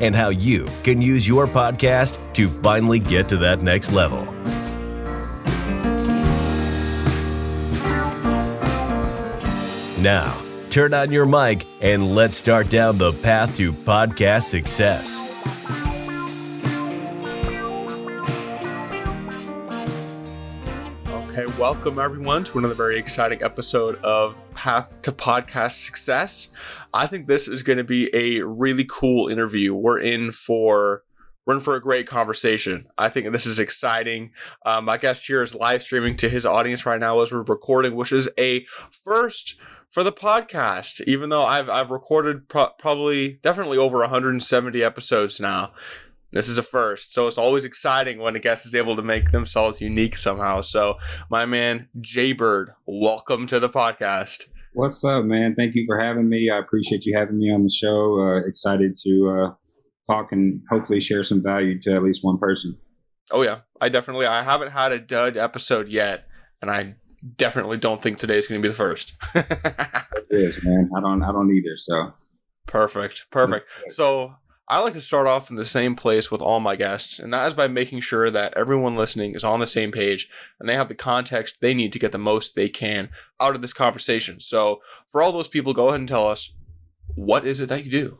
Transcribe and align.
and 0.00 0.14
how 0.14 0.28
you 0.28 0.66
can 0.84 1.02
use 1.02 1.26
your 1.26 1.46
podcast 1.46 2.16
to 2.34 2.48
finally 2.48 2.98
get 2.98 3.28
to 3.28 3.36
that 3.38 3.62
next 3.62 3.92
level. 3.92 4.24
Now, 10.00 10.40
turn 10.70 10.94
on 10.94 11.10
your 11.10 11.26
mic 11.26 11.66
and 11.80 12.14
let's 12.14 12.36
start 12.36 12.70
down 12.70 12.98
the 12.98 13.12
path 13.12 13.56
to 13.56 13.72
podcast 13.72 14.44
success. 14.44 15.27
Welcome 21.58 21.98
everyone 21.98 22.44
to 22.44 22.56
another 22.56 22.72
very 22.72 22.96
exciting 22.96 23.42
episode 23.42 23.96
of 24.04 24.40
Path 24.54 24.94
to 25.02 25.10
Podcast 25.10 25.84
Success. 25.84 26.50
I 26.94 27.08
think 27.08 27.26
this 27.26 27.48
is 27.48 27.64
going 27.64 27.78
to 27.78 27.84
be 27.84 28.08
a 28.14 28.46
really 28.46 28.86
cool 28.88 29.28
interview. 29.28 29.74
We're 29.74 29.98
in 29.98 30.30
for 30.30 31.02
we're 31.44 31.54
in 31.54 31.60
for 31.60 31.74
a 31.74 31.80
great 31.80 32.06
conversation. 32.06 32.86
I 32.96 33.08
think 33.08 33.32
this 33.32 33.44
is 33.44 33.58
exciting. 33.58 34.30
Um, 34.64 34.84
my 34.84 34.98
guest 34.98 35.26
here 35.26 35.42
is 35.42 35.52
live 35.52 35.82
streaming 35.82 36.16
to 36.18 36.28
his 36.28 36.46
audience 36.46 36.86
right 36.86 37.00
now 37.00 37.20
as 37.22 37.32
we're 37.32 37.42
recording, 37.42 37.96
which 37.96 38.12
is 38.12 38.28
a 38.38 38.64
first 39.04 39.56
for 39.90 40.04
the 40.04 40.12
podcast. 40.12 41.00
Even 41.08 41.28
though 41.28 41.42
I've 41.42 41.68
I've 41.68 41.90
recorded 41.90 42.48
pro- 42.48 42.70
probably 42.78 43.40
definitely 43.42 43.78
over 43.78 43.98
170 43.98 44.84
episodes 44.84 45.40
now. 45.40 45.72
This 46.30 46.50
is 46.50 46.58
a 46.58 46.62
first, 46.62 47.14
so 47.14 47.26
it's 47.26 47.38
always 47.38 47.64
exciting 47.64 48.18
when 48.18 48.36
a 48.36 48.38
guest 48.38 48.66
is 48.66 48.74
able 48.74 48.94
to 48.96 49.02
make 49.02 49.30
themselves 49.30 49.80
unique 49.80 50.14
somehow. 50.14 50.60
So, 50.60 50.98
my 51.30 51.46
man 51.46 51.88
Jaybird, 52.02 52.72
welcome 52.84 53.46
to 53.46 53.58
the 53.58 53.70
podcast. 53.70 54.44
What's 54.74 55.02
up, 55.06 55.24
man? 55.24 55.54
Thank 55.54 55.74
you 55.74 55.86
for 55.86 55.98
having 55.98 56.28
me. 56.28 56.50
I 56.52 56.58
appreciate 56.58 57.06
you 57.06 57.16
having 57.16 57.38
me 57.38 57.50
on 57.50 57.62
the 57.62 57.70
show. 57.70 58.20
Uh, 58.20 58.46
excited 58.46 58.98
to 59.04 59.30
uh, 59.48 60.12
talk 60.12 60.30
and 60.30 60.60
hopefully 60.68 61.00
share 61.00 61.22
some 61.22 61.42
value 61.42 61.80
to 61.80 61.94
at 61.94 62.02
least 62.02 62.22
one 62.22 62.36
person. 62.36 62.76
Oh 63.30 63.42
yeah, 63.42 63.60
I 63.80 63.88
definitely. 63.88 64.26
I 64.26 64.42
haven't 64.42 64.72
had 64.72 64.92
a 64.92 64.98
dud 64.98 65.38
episode 65.38 65.88
yet, 65.88 66.26
and 66.60 66.70
I 66.70 66.96
definitely 67.38 67.78
don't 67.78 68.02
think 68.02 68.18
today 68.18 68.36
is 68.36 68.46
going 68.46 68.60
to 68.60 68.68
be 68.68 68.70
the 68.70 68.76
first. 68.76 69.14
it 69.34 70.26
is, 70.28 70.62
man. 70.62 70.90
I 70.94 71.00
don't. 71.00 71.22
I 71.22 71.32
don't 71.32 71.50
either. 71.50 71.78
So 71.78 72.12
perfect, 72.66 73.28
perfect. 73.30 73.66
So 73.88 74.34
I 74.70 74.80
like 74.80 74.92
to 74.92 75.00
start 75.00 75.26
off 75.26 75.48
in 75.48 75.56
the 75.56 75.64
same 75.64 75.96
place 75.96 76.30
with 76.30 76.42
all 76.42 76.60
my 76.60 76.76
guests, 76.76 77.18
and 77.18 77.32
that 77.32 77.46
is 77.46 77.54
by 77.54 77.68
making 77.68 78.02
sure 78.02 78.30
that 78.30 78.52
everyone 78.54 78.96
listening 78.96 79.34
is 79.34 79.42
on 79.42 79.60
the 79.60 79.66
same 79.66 79.90
page 79.90 80.28
and 80.60 80.68
they 80.68 80.74
have 80.74 80.88
the 80.88 80.94
context 80.94 81.58
they 81.62 81.72
need 81.72 81.90
to 81.94 81.98
get 81.98 82.12
the 82.12 82.18
most 82.18 82.54
they 82.54 82.68
can 82.68 83.08
out 83.40 83.54
of 83.54 83.62
this 83.62 83.72
conversation. 83.72 84.40
So, 84.40 84.80
for 85.08 85.22
all 85.22 85.32
those 85.32 85.48
people, 85.48 85.72
go 85.72 85.88
ahead 85.88 86.00
and 86.00 86.08
tell 86.08 86.28
us 86.28 86.52
what 87.14 87.46
is 87.46 87.62
it 87.62 87.70
that 87.70 87.86
you 87.86 87.90
do? 87.90 88.18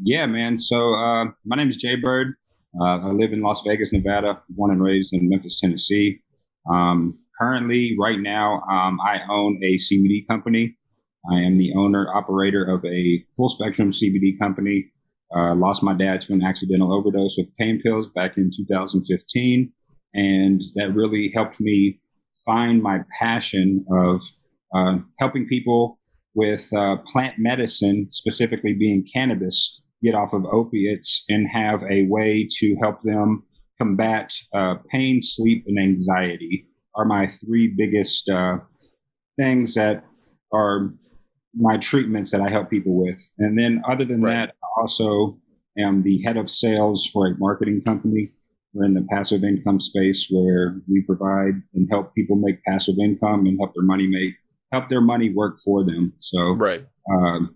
Yeah, 0.00 0.26
man. 0.26 0.58
So, 0.58 0.94
uh, 0.94 1.24
my 1.44 1.56
name 1.56 1.68
is 1.68 1.76
Jay 1.76 1.96
Bird. 1.96 2.34
Uh, 2.80 3.08
I 3.08 3.10
live 3.10 3.32
in 3.32 3.42
Las 3.42 3.62
Vegas, 3.66 3.92
Nevada, 3.92 4.42
born 4.50 4.70
and 4.70 4.82
raised 4.82 5.12
in 5.12 5.28
Memphis, 5.28 5.58
Tennessee. 5.58 6.20
Um, 6.70 7.18
currently, 7.36 7.96
right 8.00 8.20
now, 8.20 8.62
um, 8.70 9.00
I 9.00 9.22
own 9.28 9.58
a 9.64 9.76
CBD 9.78 10.24
company. 10.28 10.76
I 11.32 11.40
am 11.40 11.58
the 11.58 11.72
owner 11.76 12.06
operator 12.14 12.64
of 12.64 12.84
a 12.84 13.24
full 13.36 13.48
spectrum 13.48 13.90
CBD 13.90 14.38
company 14.38 14.92
uh, 15.36 15.54
lost 15.54 15.82
my 15.82 15.94
dad 15.94 16.20
to 16.22 16.32
an 16.32 16.42
accidental 16.42 16.92
overdose 16.92 17.38
of 17.38 17.46
pain 17.58 17.80
pills 17.82 18.08
back 18.08 18.36
in 18.36 18.50
2015. 18.54 19.72
And 20.14 20.62
that 20.76 20.94
really 20.94 21.30
helped 21.34 21.60
me 21.60 22.00
find 22.46 22.82
my 22.82 23.00
passion 23.18 23.84
of 23.90 24.22
uh, 24.74 24.98
helping 25.18 25.46
people 25.46 25.98
with 26.34 26.72
uh, 26.72 26.96
plant 27.06 27.34
medicine, 27.38 28.08
specifically 28.10 28.74
being 28.74 29.06
cannabis, 29.12 29.80
get 30.02 30.14
off 30.14 30.32
of 30.32 30.44
opiates 30.46 31.24
and 31.28 31.48
have 31.52 31.82
a 31.84 32.06
way 32.08 32.46
to 32.58 32.76
help 32.80 33.02
them 33.02 33.44
combat 33.78 34.32
uh, 34.54 34.74
pain, 34.90 35.20
sleep, 35.22 35.64
and 35.66 35.78
anxiety 35.78 36.66
are 36.94 37.04
my 37.04 37.26
three 37.26 37.72
biggest 37.76 38.28
uh, 38.28 38.58
things 39.38 39.74
that 39.74 40.04
are 40.52 40.92
my 41.54 41.76
treatments 41.76 42.30
that 42.30 42.40
I 42.40 42.48
help 42.48 42.70
people 42.70 42.96
with. 42.96 43.28
And 43.38 43.58
then 43.58 43.82
other 43.88 44.04
than 44.04 44.22
right. 44.22 44.46
that, 44.48 44.56
also 44.80 45.38
am 45.78 46.02
the 46.02 46.22
head 46.22 46.36
of 46.36 46.50
sales 46.50 47.06
for 47.06 47.26
a 47.26 47.38
marketing 47.38 47.82
company. 47.84 48.30
We're 48.72 48.84
in 48.86 48.94
the 48.94 49.06
passive 49.10 49.44
income 49.44 49.80
space 49.80 50.28
where 50.30 50.80
we 50.88 51.02
provide 51.02 51.62
and 51.74 51.88
help 51.90 52.14
people 52.14 52.36
make 52.36 52.62
passive 52.64 52.96
income 53.00 53.46
and 53.46 53.58
help 53.58 53.74
their 53.74 53.84
money 53.84 54.06
make 54.08 54.34
help 54.72 54.88
their 54.88 55.00
money 55.00 55.32
work 55.32 55.58
for 55.64 55.84
them. 55.84 56.12
So 56.18 56.54
right. 56.54 56.84
Um, 57.12 57.54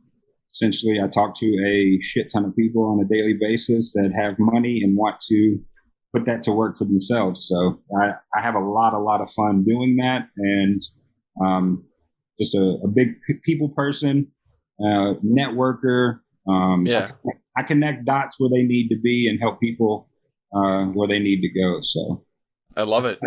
essentially, 0.53 1.01
I 1.03 1.09
talk 1.09 1.35
to 1.37 1.47
a 1.67 2.01
shit 2.01 2.31
ton 2.33 2.45
of 2.45 2.57
people 2.57 2.85
on 2.85 3.05
a 3.05 3.09
daily 3.09 3.35
basis 3.35 3.93
that 3.93 4.13
have 4.15 4.37
money 4.39 4.83
and 4.83 4.97
want 4.97 5.21
to 5.29 5.59
put 6.15 6.25
that 6.27 6.43
to 6.45 6.53
work 6.53 6.77
for 6.79 6.85
themselves. 6.85 7.47
So 7.47 7.81
I, 8.01 8.13
I 8.37 8.41
have 8.41 8.55
a 8.55 8.61
lot, 8.61 8.95
a 8.95 8.99
lot 8.99 9.21
of 9.21 9.31
fun 9.31 9.65
doing 9.65 9.97
that, 9.97 10.29
and 10.37 10.83
um, 11.45 11.85
just 12.41 12.55
a, 12.55 12.79
a 12.85 12.89
big 12.89 13.15
people 13.45 13.69
person, 13.71 14.29
uh, 14.81 15.15
networker. 15.25 16.21
Um, 16.49 16.87
yeah, 16.87 17.13
I, 17.27 17.61
I, 17.61 17.63
connect 17.63 18.05
dots 18.05 18.37
where 18.39 18.49
they 18.49 18.63
need 18.63 18.89
to 18.89 18.99
be 18.99 19.29
and 19.29 19.39
help 19.39 19.61
people 19.61 20.09
uh, 20.55 20.85
where 20.87 21.07
they 21.07 21.19
need 21.19 21.43
to 21.43 21.49
go. 21.49 21.81
So 21.83 22.25
I 22.77 22.83
love 22.83 23.05
it. 23.05 23.19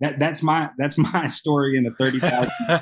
That, 0.00 0.18
that's 0.18 0.42
my 0.42 0.70
that's 0.78 0.96
my 1.12 1.26
story 1.26 1.76
in 1.76 1.84
the 1.84 1.94
thirty 1.98 2.18
thousand. 2.18 2.50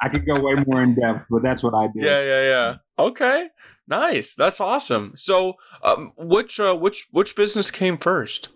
I 0.00 0.08
could 0.08 0.24
go 0.24 0.40
way 0.40 0.54
more 0.66 0.82
in 0.82 0.94
depth, 0.94 1.26
but 1.30 1.42
that's 1.42 1.62
what 1.62 1.74
I 1.74 1.88
do. 1.88 2.00
Yeah, 2.00 2.24
yeah, 2.24 2.42
yeah. 2.42 2.74
Okay, 2.98 3.48
nice. 3.88 4.34
That's 4.36 4.60
awesome. 4.60 5.12
So, 5.16 5.54
um, 5.82 6.12
which 6.16 6.60
uh, 6.60 6.76
which 6.76 7.08
which 7.10 7.34
business 7.34 7.70
came 7.70 7.98
first? 7.98 8.50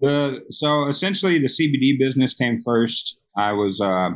The 0.00 0.44
so 0.50 0.88
essentially 0.88 1.38
the 1.38 1.48
CBD 1.48 1.98
business 1.98 2.34
came 2.34 2.56
first. 2.58 3.18
I 3.36 3.52
was 3.52 3.80
uh, 3.80 4.10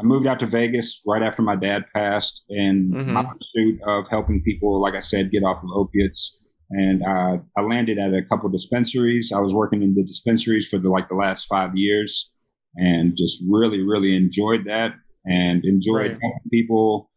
I 0.00 0.02
moved 0.02 0.26
out 0.26 0.40
to 0.40 0.46
Vegas 0.46 1.02
right 1.06 1.22
after 1.22 1.42
my 1.42 1.56
dad 1.56 1.84
passed, 1.94 2.44
and 2.48 2.92
mm-hmm. 2.92 3.12
my 3.12 3.24
pursuit 3.24 3.78
of 3.86 4.08
helping 4.08 4.42
people, 4.42 4.80
like 4.80 4.94
I 4.94 5.00
said, 5.00 5.30
get 5.30 5.44
off 5.44 5.62
of 5.62 5.70
opiates. 5.74 6.42
And 6.70 7.02
uh, 7.02 7.38
I 7.56 7.60
landed 7.62 7.98
at 7.98 8.14
a 8.14 8.22
couple 8.22 8.48
dispensaries. 8.48 9.32
I 9.34 9.40
was 9.40 9.52
working 9.52 9.82
in 9.82 9.94
the 9.94 10.04
dispensaries 10.04 10.66
for 10.68 10.78
the 10.78 10.88
like 10.88 11.08
the 11.08 11.16
last 11.16 11.46
five 11.46 11.72
years, 11.74 12.32
and 12.76 13.14
just 13.16 13.44
really, 13.48 13.82
really 13.82 14.16
enjoyed 14.16 14.64
that, 14.66 14.94
and 15.26 15.64
enjoyed 15.64 16.12
right. 16.12 16.18
helping 16.22 16.50
people 16.50 17.10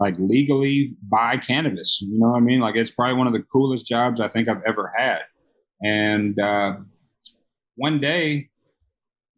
like 0.00 0.14
legally 0.18 0.96
buy 1.02 1.36
cannabis. 1.36 2.00
You 2.00 2.18
know 2.18 2.30
what 2.30 2.38
I 2.38 2.40
mean? 2.40 2.60
Like 2.60 2.76
it's 2.76 2.90
probably 2.90 3.16
one 3.16 3.26
of 3.26 3.34
the 3.34 3.44
coolest 3.52 3.86
jobs 3.86 4.18
I 4.18 4.28
think 4.28 4.48
I've 4.48 4.62
ever 4.66 4.92
had. 4.96 5.20
And 5.82 6.40
uh, 6.40 6.76
one 7.76 8.00
day 8.00 8.48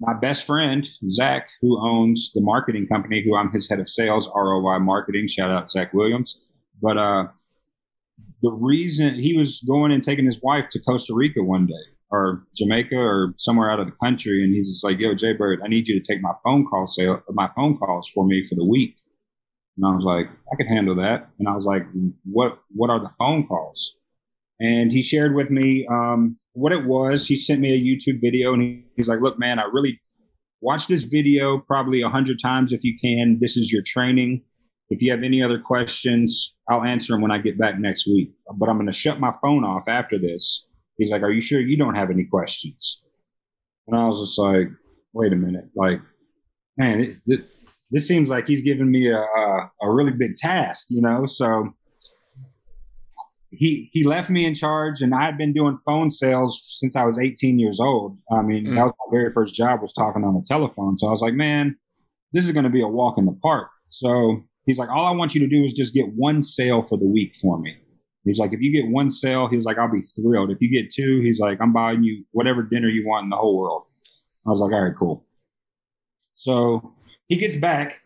my 0.01 0.13
best 0.15 0.45
friend 0.47 0.87
Zach, 1.09 1.49
who 1.61 1.81
owns 1.81 2.33
the 2.35 2.41
marketing 2.41 2.87
company, 2.87 3.23
who 3.25 3.37
I'm 3.37 3.51
his 3.51 3.69
head 3.69 3.81
of 3.81 3.89
sales, 3.89 4.31
ROI 4.35 4.81
Marketing. 4.81 5.27
Shout 5.27 5.51
out 5.51 5.71
Zach 5.71 5.93
Williams. 5.95 6.43
But 6.83 6.99
uh, 6.99 7.25
the 8.43 8.53
reason 8.53 9.15
he 9.15 9.37
was 9.37 9.61
going 9.63 9.93
and 9.93 10.03
taking 10.03 10.27
his 10.27 10.43
wife 10.43 10.69
to 10.71 10.81
Costa 10.81 11.15
Rica 11.15 11.43
one 11.43 11.67
day, 11.67 11.75
or 12.11 12.45
Jamaica, 12.55 12.97
or 12.97 13.35
somewhere 13.39 13.71
out 13.71 13.81
of 13.81 13.87
the 13.87 13.97
country, 14.03 14.45
and 14.45 14.55
he's 14.55 14.69
just 14.69 14.85
like, 14.85 14.99
"Yo, 14.99 15.15
Jay 15.15 15.33
Bird, 15.33 15.61
I 15.65 15.69
need 15.69 15.89
you 15.89 15.99
to 15.99 16.07
take 16.07 16.23
my 16.23 16.33
phone 16.45 16.67
call 16.67 16.87
sale, 16.87 17.23
my 17.31 17.49
phone 17.57 17.79
calls 17.79 18.09
for 18.09 18.27
me 18.27 18.45
for 18.45 18.55
the 18.55 18.65
week." 18.65 18.97
And 19.77 19.87
I 19.87 19.95
was 19.95 20.05
like, 20.05 20.27
"I 20.53 20.57
could 20.57 20.69
handle 20.69 20.95
that." 20.97 21.31
And 21.39 21.49
I 21.49 21.55
was 21.55 21.65
like, 21.65 21.87
"What? 22.25 22.59
What 22.75 22.91
are 22.91 23.01
the 23.01 23.11
phone 23.19 23.47
calls?" 23.47 23.97
And 24.61 24.93
he 24.93 25.03
shared 25.03 25.35
with 25.35 25.51
me 25.51 25.87
um, 25.87 26.39
what 26.57 26.73
it 26.73 26.87
was. 26.87 27.27
He 27.27 27.37
sent 27.37 27.61
me 27.61 27.75
a 27.75 27.79
YouTube 27.79 28.21
video 28.21 28.55
and 28.55 28.63
he, 28.63 28.85
he's 28.97 29.09
like, 29.09 29.21
look, 29.21 29.39
man, 29.39 29.59
I 29.59 29.65
really 29.71 30.01
watch 30.63 30.87
this 30.87 31.03
video 31.03 31.59
probably 31.59 32.01
a 32.01 32.09
hundred 32.09 32.39
times 32.41 32.73
if 32.73 32.83
you 32.83 32.97
can. 32.99 33.39
This 33.41 33.57
is 33.59 33.71
your 33.71 33.83
training. 33.87 34.43
If 34.89 35.03
you 35.03 35.11
have 35.11 35.23
any 35.23 35.43
other 35.43 35.59
questions, 35.59 36.55
I'll 36.69 36.83
answer 36.83 37.13
them 37.13 37.21
when 37.21 37.31
I 37.31 37.39
get 37.39 37.59
back 37.59 37.79
next 37.79 38.07
week. 38.07 38.31
But 38.57 38.71
I'm 38.71 38.77
going 38.77 38.87
to 38.87 38.93
shut 38.93 39.21
my 39.21 39.35
phone 39.43 39.65
off 39.65 39.87
after 39.87 40.19
this. 40.19 40.67
He's 40.97 41.11
like, 41.11 41.23
are 41.23 41.31
you 41.31 41.43
sure 41.43 41.61
you 41.61 41.77
don't 41.77 41.95
have 41.95 42.11
any 42.11 42.25
questions? 42.25 43.03
And 43.87 43.97
I 43.97 44.07
was 44.07 44.19
just 44.21 44.39
like, 44.39 44.69
wait 45.13 45.35
a 45.35 45.37
minute. 45.37 45.67
Like, 45.77 46.01
man, 46.79 47.01
it, 47.01 47.17
it, 47.27 47.51
this 47.91 48.09
seems 48.09 48.31
like 48.31 48.49
he's 48.49 48.63
giving 48.63 48.91
me 48.91 49.09
a, 49.09 49.19
a, 49.19 49.71
a 49.83 49.93
really 49.93 50.13
big 50.13 50.37
task, 50.37 50.87
you 50.89 51.03
know? 51.03 51.27
So 51.27 51.75
he 53.57 53.91
he 53.93 54.05
left 54.05 54.31
me 54.31 54.45
in 54.45 54.55
charge, 54.55 55.01
and 55.01 55.15
I 55.15 55.25
had 55.25 55.39
been 55.39 55.53
doing 55.53 55.79
phone 55.85 56.11
sales 56.11 56.63
since 56.79 56.97
I 56.97 57.05
was 57.05 57.19
18 57.19 57.59
years 57.59 57.81
old. 57.81 58.19
I 58.31 58.43
mean, 58.43 58.67
mm. 58.67 58.75
that 58.75 58.85
was 58.85 58.95
my 58.99 59.19
very 59.19 59.33
first 59.33 59.55
job 59.55 59.81
was 59.81 59.93
talking 59.93 60.25
on 60.25 60.35
the 60.35 60.45
telephone. 60.47 60.97
So 60.97 61.09
I 61.09 61.11
was 61.11 61.21
like, 61.21 61.35
man, 61.35 61.77
this 62.33 62.47
is 62.47 62.53
going 62.53 62.65
to 62.65 62.71
be 62.71 62.83
a 62.83 62.89
walk 62.89 63.19
in 63.19 63.27
the 63.27 63.39
park. 63.43 63.69
So 63.89 64.43
he's 64.65 64.79
like, 64.79 64.91
all 64.91 65.07
I 65.07 65.17
want 65.17 65.35
you 65.35 65.41
to 65.41 65.49
do 65.49 65.63
is 65.65 65.73
just 65.73 65.95
get 65.95 66.07
one 66.15 66.43
sale 66.43 66.83
for 66.83 66.99
the 66.99 67.07
week 67.07 67.35
for 67.37 67.59
me. 67.59 67.77
He's 68.25 68.39
like, 68.39 68.53
if 68.53 68.61
you 68.61 68.73
get 68.73 68.91
one 68.91 69.11
sale, 69.11 69.49
he 69.49 69.57
was 69.57 69.65
like, 69.65 69.79
I'll 69.79 69.91
be 69.91 70.03
thrilled. 70.03 70.51
If 70.51 70.59
you 70.61 70.69
get 70.69 70.91
two, 70.91 71.21
he's 71.21 71.39
like, 71.39 71.61
I'm 71.61 71.73
buying 71.73 72.03
you 72.03 72.25
whatever 72.33 72.63
dinner 72.63 72.89
you 72.89 73.07
want 73.07 73.25
in 73.25 73.31
the 73.31 73.37
whole 73.37 73.57
world. 73.57 73.85
I 74.47 74.51
was 74.51 74.61
like, 74.61 74.73
all 74.73 74.85
right, 74.85 74.97
cool. 74.99 75.25
So 76.35 76.93
he 77.29 77.37
gets 77.37 77.57
back, 77.57 78.01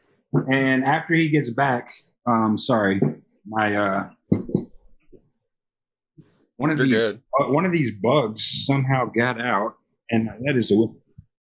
and 0.51 0.85
after 0.85 1.15
he 1.15 1.31
gets 1.31 1.51
back, 1.51 1.91
um, 2.27 2.59
sorry, 2.59 3.01
my 3.47 3.75
uh, 3.75 4.11
one 6.61 6.69
of 6.69 6.77
You're 6.77 7.13
these 7.13 7.21
uh, 7.41 7.45
one 7.45 7.65
of 7.65 7.73
these 7.73 7.97
bugs 8.03 8.67
somehow 8.67 9.07
got 9.07 9.41
out, 9.41 9.77
and 10.11 10.27
that 10.27 10.57
is 10.57 10.71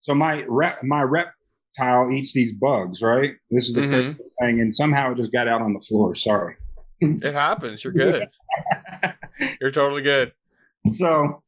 so 0.00 0.14
my 0.14 0.46
rep 0.48 0.78
my 0.82 1.02
reptile 1.02 2.10
eats 2.10 2.32
these 2.32 2.54
bugs, 2.54 3.02
right? 3.02 3.34
This 3.50 3.68
is 3.68 3.74
the 3.74 3.82
mm-hmm. 3.82 4.22
thing, 4.40 4.60
and 4.60 4.74
somehow 4.74 5.12
it 5.12 5.18
just 5.18 5.30
got 5.30 5.46
out 5.46 5.60
on 5.60 5.74
the 5.74 5.80
floor. 5.80 6.14
Sorry, 6.14 6.56
it 7.00 7.34
happens. 7.34 7.84
You're 7.84 7.92
good. 7.92 8.28
You're 9.60 9.70
totally 9.70 10.00
good. 10.00 10.32
So 10.86 11.42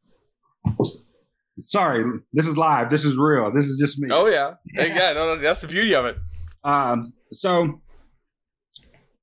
sorry, 1.58 2.20
this 2.34 2.46
is 2.46 2.58
live. 2.58 2.90
This 2.90 3.06
is 3.06 3.16
real. 3.16 3.50
This 3.54 3.64
is 3.64 3.78
just 3.78 3.98
me. 3.98 4.10
Oh 4.12 4.26
yeah, 4.26 4.56
yeah. 4.74 5.14
No, 5.14 5.34
no, 5.34 5.36
that's 5.36 5.62
the 5.62 5.68
beauty 5.68 5.94
of 5.94 6.04
it. 6.04 6.18
Um, 6.62 7.14
so 7.30 7.80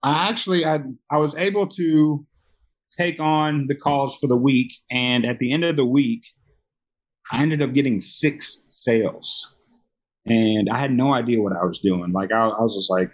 I 0.02 0.28
actually 0.28 0.66
I 0.66 0.80
I 1.12 1.19
was 1.19 1.36
able 1.36 1.68
to 1.68 2.25
take 2.98 3.20
on 3.20 3.68
the 3.68 3.76
calls 3.76 4.18
for 4.18 4.28
the 4.28 4.38
week. 4.38 4.74
And 4.90 5.26
at 5.26 5.40
the 5.40 5.52
end 5.52 5.64
of 5.64 5.76
the 5.76 5.86
week, 5.86 6.24
I 7.32 7.42
ended 7.42 7.62
up 7.62 7.74
getting 7.74 8.00
six 8.00 8.66
sales. 8.70 9.58
And 10.26 10.70
I 10.70 10.78
had 10.78 10.92
no 10.92 11.14
idea 11.14 11.42
what 11.42 11.54
I 11.54 11.64
was 11.64 11.80
doing. 11.80 12.12
Like, 12.12 12.32
I, 12.32 12.48
I 12.48 12.62
was 12.62 12.76
just 12.76 12.90
like, 12.90 13.12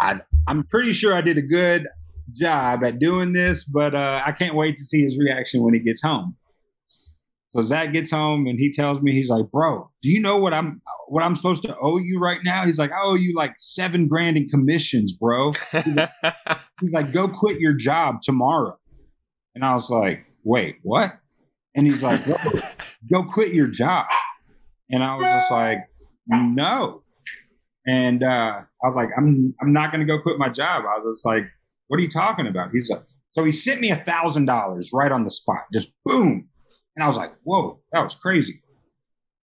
I, 0.00 0.20
I'm 0.48 0.64
pretty 0.64 0.92
sure 0.92 1.14
I 1.14 1.20
did 1.20 1.38
a 1.38 1.42
good 1.42 1.86
job 2.32 2.84
at 2.84 2.98
doing 2.98 3.32
this, 3.32 3.64
but 3.64 3.94
uh, 3.94 4.22
I 4.24 4.32
can't 4.32 4.54
wait 4.54 4.76
to 4.76 4.84
see 4.84 5.02
his 5.02 5.18
reaction 5.18 5.62
when 5.62 5.74
he 5.74 5.80
gets 5.80 6.02
home. 6.02 6.36
So 7.50 7.62
Zach 7.62 7.92
gets 7.92 8.10
home 8.10 8.46
and 8.46 8.58
he 8.58 8.70
tells 8.70 9.00
me 9.00 9.12
he's 9.12 9.30
like, 9.30 9.50
"Bro, 9.50 9.90
do 10.02 10.10
you 10.10 10.20
know 10.20 10.36
what 10.36 10.52
I'm 10.52 10.82
what 11.08 11.24
I'm 11.24 11.34
supposed 11.34 11.62
to 11.62 11.74
owe 11.80 11.96
you 11.96 12.18
right 12.20 12.40
now?" 12.44 12.66
He's 12.66 12.78
like, 12.78 12.92
"I 12.92 12.98
owe 13.00 13.14
you 13.14 13.34
like 13.34 13.54
seven 13.56 14.08
grand 14.08 14.36
in 14.36 14.48
commissions, 14.50 15.12
bro." 15.12 15.52
He's 15.72 15.96
like, 15.96 16.10
he's 16.82 16.92
like 16.92 17.12
"Go 17.12 17.28
quit 17.28 17.58
your 17.58 17.72
job 17.72 18.20
tomorrow." 18.20 18.76
And 19.56 19.64
I 19.64 19.74
was 19.74 19.88
like, 19.88 20.26
wait, 20.44 20.76
what? 20.82 21.18
And 21.74 21.86
he's 21.86 22.02
like, 22.02 22.20
go 23.10 23.24
quit 23.24 23.54
your 23.54 23.68
job. 23.68 24.04
And 24.90 25.02
I 25.02 25.16
was 25.16 25.26
just 25.26 25.50
like, 25.50 25.78
no. 26.26 27.02
And 27.86 28.22
uh, 28.22 28.60
I 28.60 28.86
was 28.86 28.96
like, 28.96 29.08
I'm 29.16 29.54
I'm 29.62 29.72
not 29.72 29.92
gonna 29.92 30.04
go 30.04 30.20
quit 30.20 30.38
my 30.38 30.50
job. 30.50 30.84
I 30.84 30.98
was 30.98 31.16
just 31.16 31.26
like, 31.26 31.44
what 31.88 31.98
are 31.98 32.02
you 32.02 32.10
talking 32.10 32.46
about? 32.46 32.68
He's 32.70 32.90
like, 32.90 33.00
so 33.32 33.44
he 33.44 33.52
sent 33.52 33.80
me 33.80 33.90
a 33.90 33.96
thousand 33.96 34.44
dollars 34.44 34.90
right 34.92 35.10
on 35.10 35.24
the 35.24 35.30
spot, 35.30 35.64
just 35.72 35.94
boom. 36.04 36.48
And 36.94 37.02
I 37.02 37.08
was 37.08 37.16
like, 37.16 37.32
whoa, 37.44 37.80
that 37.92 38.02
was 38.02 38.14
crazy. 38.14 38.62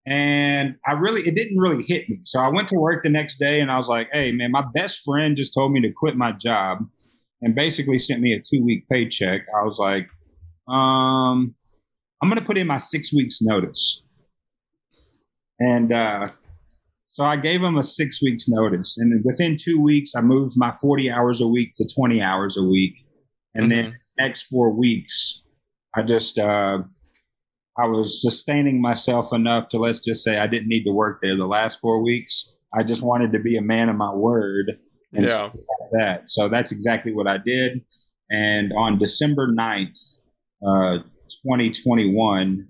And 0.06 0.76
I 0.86 0.92
really, 0.92 1.22
it 1.22 1.34
didn't 1.36 1.58
really 1.58 1.84
hit 1.84 2.10
me. 2.10 2.20
So 2.24 2.38
I 2.38 2.48
went 2.48 2.68
to 2.68 2.74
work 2.74 3.02
the 3.02 3.08
next 3.10 3.38
day 3.38 3.60
and 3.60 3.70
I 3.70 3.78
was 3.78 3.88
like, 3.88 4.08
hey, 4.12 4.32
man, 4.32 4.50
my 4.50 4.64
best 4.74 5.00
friend 5.04 5.36
just 5.36 5.54
told 5.54 5.72
me 5.72 5.80
to 5.80 5.90
quit 5.90 6.16
my 6.16 6.32
job 6.32 6.80
and 7.42 7.54
basically 7.54 7.98
sent 7.98 8.20
me 8.20 8.32
a 8.32 8.38
two 8.38 8.64
week 8.64 8.88
paycheck. 8.88 9.42
I 9.60 9.64
was 9.64 9.78
like, 9.78 10.08
um, 10.68 11.54
I'm 12.22 12.28
going 12.28 12.38
to 12.38 12.44
put 12.44 12.56
in 12.56 12.68
my 12.68 12.78
six 12.78 13.12
weeks 13.12 13.42
notice. 13.42 14.02
And 15.58 15.92
uh, 15.92 16.28
so 17.08 17.24
I 17.24 17.36
gave 17.36 17.62
him 17.62 17.76
a 17.76 17.82
six 17.82 18.22
weeks 18.22 18.48
notice. 18.48 18.96
And 18.96 19.22
within 19.24 19.56
two 19.60 19.80
weeks, 19.80 20.12
I 20.16 20.20
moved 20.20 20.54
my 20.56 20.72
40 20.72 21.10
hours 21.10 21.40
a 21.40 21.48
week 21.48 21.74
to 21.76 21.88
20 21.94 22.22
hours 22.22 22.56
a 22.56 22.62
week. 22.62 22.94
And 23.54 23.64
mm-hmm. 23.64 23.82
then 23.82 23.98
next 24.18 24.42
four 24.44 24.70
weeks, 24.70 25.42
I 25.94 26.02
just, 26.02 26.38
uh, 26.38 26.78
I 27.76 27.86
was 27.86 28.22
sustaining 28.22 28.80
myself 28.80 29.32
enough 29.32 29.68
to 29.70 29.78
let's 29.78 30.00
just 30.00 30.22
say 30.22 30.38
I 30.38 30.46
didn't 30.46 30.68
need 30.68 30.84
to 30.84 30.92
work 30.92 31.18
there 31.22 31.36
the 31.36 31.46
last 31.46 31.80
four 31.80 32.02
weeks. 32.02 32.54
I 32.74 32.82
just 32.82 33.02
wanted 33.02 33.32
to 33.32 33.40
be 33.40 33.56
a 33.56 33.62
man 33.62 33.88
of 33.88 33.96
my 33.96 34.14
word 34.14 34.78
and 35.12 35.28
yeah. 35.28 35.50
that. 35.92 36.30
So 36.30 36.48
that's 36.48 36.72
exactly 36.72 37.12
what 37.12 37.28
I 37.28 37.38
did. 37.38 37.82
And 38.30 38.72
on 38.76 38.98
December 38.98 39.48
9th, 39.48 39.98
uh, 40.66 41.02
2021, 41.44 42.68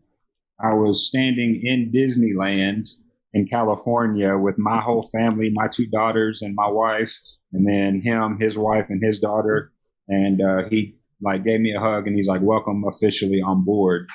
I 0.61 0.75
was 0.75 1.07
standing 1.07 1.61
in 1.63 1.93
Disneyland 1.93 2.89
in 3.33 3.47
California 3.47 4.37
with 4.37 4.57
my 4.59 4.81
whole 4.81 5.09
family, 5.13 5.51
my 5.53 5.69
two 5.69 5.87
daughters 5.87 6.43
and 6.43 6.55
my 6.55 6.69
wife, 6.69 7.17
and 7.53 7.67
then 7.67 8.01
him, 8.03 8.39
his 8.41 8.59
wife, 8.59 8.87
and 8.89 9.03
his 9.03 9.19
daughter. 9.19 9.73
And 10.09 10.41
uh, 10.41 10.69
he 10.69 10.97
like 11.21 11.45
gave 11.45 11.61
me 11.61 11.75
a 11.75 11.81
hug 11.81 12.07
and 12.07 12.17
he's 12.17 12.29
like, 12.29 12.43
"Welcome 12.43 12.85
officially 12.87 13.41
on 13.41 13.65
board. 13.65 14.09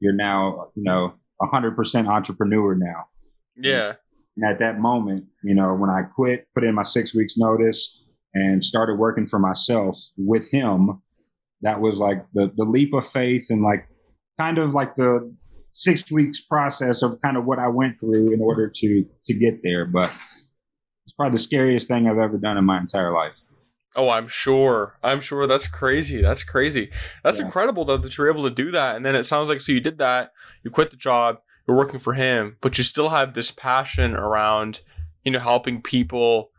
You're 0.00 0.14
now, 0.14 0.70
you 0.74 0.82
know, 0.84 1.14
100% 1.40 2.06
entrepreneur 2.06 2.74
now." 2.74 3.06
Yeah. 3.56 3.94
And 4.36 4.50
at 4.50 4.58
that 4.60 4.80
moment, 4.80 5.26
you 5.42 5.54
know, 5.54 5.74
when 5.74 5.90
I 5.90 6.02
quit, 6.02 6.46
put 6.54 6.64
in 6.64 6.74
my 6.74 6.82
six 6.82 7.14
weeks 7.14 7.34
notice 7.36 8.02
and 8.34 8.64
started 8.64 8.98
working 8.98 9.26
for 9.26 9.38
myself 9.38 9.98
with 10.16 10.50
him, 10.50 11.02
that 11.60 11.80
was 11.80 11.98
like 11.98 12.24
the, 12.32 12.50
the 12.56 12.64
leap 12.64 12.94
of 12.94 13.06
faith 13.06 13.46
and 13.50 13.62
like 13.62 13.88
kind 14.38 14.58
of 14.58 14.74
like 14.74 14.96
the 14.96 15.32
six 15.72 16.10
weeks 16.10 16.40
process 16.40 17.02
of 17.02 17.20
kind 17.22 17.36
of 17.36 17.44
what 17.44 17.58
I 17.58 17.68
went 17.68 18.00
through 18.00 18.32
in 18.32 18.40
order 18.40 18.70
to, 18.74 19.06
to 19.26 19.34
get 19.34 19.60
there. 19.62 19.84
But 19.84 20.16
it's 21.04 21.12
probably 21.14 21.36
the 21.36 21.42
scariest 21.42 21.88
thing 21.88 22.08
I've 22.08 22.18
ever 22.18 22.38
done 22.38 22.56
in 22.56 22.64
my 22.64 22.78
entire 22.78 23.12
life. 23.12 23.40
Oh, 23.94 24.08
I'm 24.08 24.28
sure. 24.28 24.96
I'm 25.02 25.20
sure 25.20 25.46
that's 25.46 25.68
crazy. 25.68 26.22
That's 26.22 26.42
crazy. 26.42 26.90
That's 27.22 27.38
yeah. 27.38 27.44
incredible 27.44 27.84
though 27.84 27.98
that 27.98 28.16
you're 28.16 28.30
able 28.30 28.44
to 28.44 28.50
do 28.50 28.70
that. 28.70 28.96
And 28.96 29.04
then 29.04 29.14
it 29.14 29.24
sounds 29.24 29.48
like 29.48 29.60
so 29.60 29.72
you 29.72 29.80
did 29.80 29.98
that, 29.98 30.32
you 30.62 30.70
quit 30.70 30.90
the 30.90 30.96
job, 30.96 31.40
you're 31.66 31.76
working 31.76 32.00
for 32.00 32.14
him, 32.14 32.56
but 32.60 32.78
you 32.78 32.84
still 32.84 33.10
have 33.10 33.34
this 33.34 33.50
passion 33.50 34.14
around, 34.14 34.80
you 35.24 35.30
know, 35.30 35.38
helping 35.38 35.82
people 35.82 36.50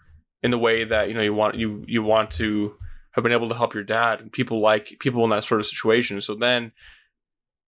in 0.41 0.51
the 0.51 0.57
way 0.57 0.83
that, 0.83 1.07
you 1.07 1.13
know, 1.13 1.21
you 1.21 1.33
want 1.33 1.55
you 1.55 1.83
you 1.87 2.03
want 2.03 2.31
to 2.31 2.75
have 3.11 3.23
been 3.23 3.33
able 3.33 3.49
to 3.49 3.55
help 3.55 3.73
your 3.73 3.83
dad 3.83 4.19
and 4.19 4.31
people 4.31 4.59
like 4.59 4.97
people 4.99 5.23
in 5.23 5.29
that 5.29 5.43
sort 5.43 5.59
of 5.59 5.67
situation. 5.67 6.21
So 6.21 6.35
then 6.35 6.71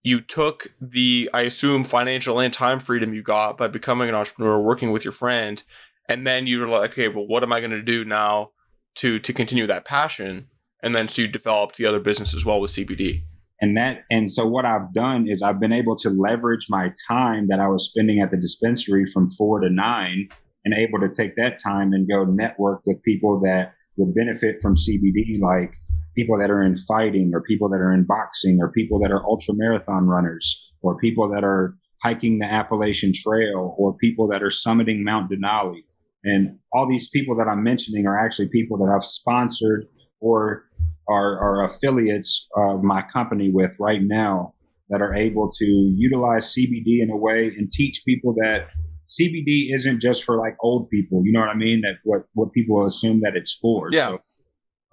you 0.04 0.22
took 0.22 0.74
the 0.80 1.30
I 1.34 1.42
assume 1.42 1.84
financial 1.84 2.40
and 2.40 2.54
time 2.54 2.80
freedom 2.80 3.14
you 3.14 3.22
got 3.22 3.58
by 3.58 3.68
becoming 3.68 4.10
an 4.10 4.16
entrepreneur, 4.16 4.60
working 4.60 4.92
with 4.92 5.04
your 5.04 5.12
friend, 5.12 5.62
and 6.08 6.26
then 6.26 6.48
you 6.48 6.60
were 6.60 6.68
like, 6.68 6.92
okay, 6.92 7.08
well, 7.08 7.28
what 7.28 7.44
am 7.44 7.52
I 7.52 7.60
going 7.60 7.72
to 7.72 7.82
do 7.82 8.06
now 8.06 8.52
to 8.96 9.20
to 9.20 9.34
continue 9.34 9.68
that 9.68 9.86
passion? 9.86 10.48
And 10.82 10.96
then 10.96 11.10
so 11.10 11.24
you 11.24 11.28
developed 11.28 11.78
the 11.78 11.86
other 11.86 12.00
business 12.00 12.34
as 12.34 12.46
well 12.46 12.62
with 12.62 12.72
CBD 12.72 13.24
and 13.62 13.78
that 13.78 14.04
and 14.10 14.32
so 14.32 14.48
what 14.48 14.66
i've 14.66 14.94
done 14.94 15.28
is 15.28 15.42
i've 15.42 15.60
been 15.60 15.74
able 15.74 15.96
to 15.96 16.10
leverage 16.10 16.68
my 16.70 16.92
time 17.08 17.48
that 17.48 17.60
i 17.60 17.68
was 17.68 17.90
spending 17.90 18.20
at 18.20 18.32
the 18.32 18.38
dispensary 18.38 19.06
from 19.06 19.30
four 19.32 19.60
to 19.60 19.70
nine 19.70 20.28
and 20.64 20.74
able 20.74 21.00
to 21.00 21.14
take 21.14 21.36
that 21.36 21.58
time 21.64 21.94
and 21.94 22.10
go 22.10 22.26
network 22.26 22.82
with 22.86 23.02
people 23.04 23.40
that 23.44 23.74
would 23.98 24.14
benefit 24.14 24.62
from 24.62 24.76
cbd 24.76 25.40
like 25.40 25.74
people 26.16 26.40
that 26.40 26.50
are 26.50 26.64
in 26.64 26.78
fighting 26.78 27.32
or 27.34 27.42
people 27.42 27.70
that 27.70 27.82
are 27.82 27.94
in 27.94 28.06
boxing 28.06 28.58
or 28.62 28.72
people 28.72 29.00
that 29.00 29.12
are 29.12 29.24
ultra 29.26 29.54
marathon 29.56 30.08
runners 30.08 30.72
or 30.82 30.98
people 30.98 31.30
that 31.30 31.44
are 31.44 31.76
hiking 32.02 32.40
the 32.40 32.46
appalachian 32.46 33.12
trail 33.14 33.76
or 33.78 33.96
people 33.98 34.28
that 34.28 34.44
are 34.44 34.50
summiting 34.50 35.04
mount 35.04 35.32
denali. 35.32 35.82
And 36.24 36.60
all 36.72 36.88
these 36.88 37.10
people 37.10 37.36
that 37.38 37.48
i'm 37.48 37.64
mentioning 37.64 38.08
are 38.08 38.18
actually 38.18 38.50
people 38.50 38.78
that 38.78 38.92
i've 38.94 39.04
sponsored 39.04 39.88
or 40.20 40.66
are, 41.08 41.38
are 41.40 41.64
affiliates 41.64 42.48
of 42.56 42.84
my 42.84 43.02
company 43.02 43.50
with 43.52 43.76
right 43.80 44.02
now 44.02 44.54
that 44.90 45.02
are 45.02 45.14
able 45.14 45.52
to 45.52 45.66
utilize 45.66 46.54
CBD 46.54 47.02
in 47.02 47.10
a 47.12 47.18
way 47.18 47.48
and 47.48 47.72
teach 47.72 48.04
people 48.06 48.34
that 48.36 48.68
CBD 49.10 49.74
isn't 49.74 50.02
just 50.02 50.24
for 50.24 50.38
like 50.38 50.56
old 50.62 50.90
people. 50.90 51.22
You 51.24 51.32
know 51.32 51.40
what 51.40 51.50
I 51.50 51.56
mean? 51.56 51.82
That 51.82 51.96
what 52.04 52.24
what 52.34 52.52
people 52.54 52.86
assume 52.86 53.22
that 53.22 53.36
it's 53.36 53.54
for. 53.54 53.90
Yeah. 53.92 54.10
So, 54.10 54.22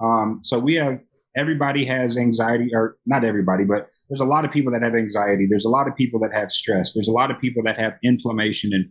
um, 0.05 0.41
so 0.43 0.59
we 0.59 0.75
have 0.75 1.01
everybody 1.37 1.85
has 1.87 2.17
anxiety, 2.17 2.71
or 2.75 2.97
not 3.07 3.25
everybody, 3.25 3.65
but 3.65 3.89
there's 4.09 4.21
a 4.21 4.27
lot 4.27 4.45
of 4.45 4.51
people 4.51 4.73
that 4.73 4.83
have 4.83 4.95
anxiety. 4.95 5.47
There's 5.49 5.65
a 5.65 5.71
lot 5.71 5.89
of 5.89 5.97
people 5.97 6.21
that 6.21 6.35
have 6.35 6.51
stress. 6.51 6.93
There's 6.93 7.09
a 7.09 7.13
lot 7.13 7.31
of 7.31 7.39
people 7.41 7.63
that 7.65 7.79
have 7.79 7.95
inflammation 8.05 8.71
and 8.73 8.85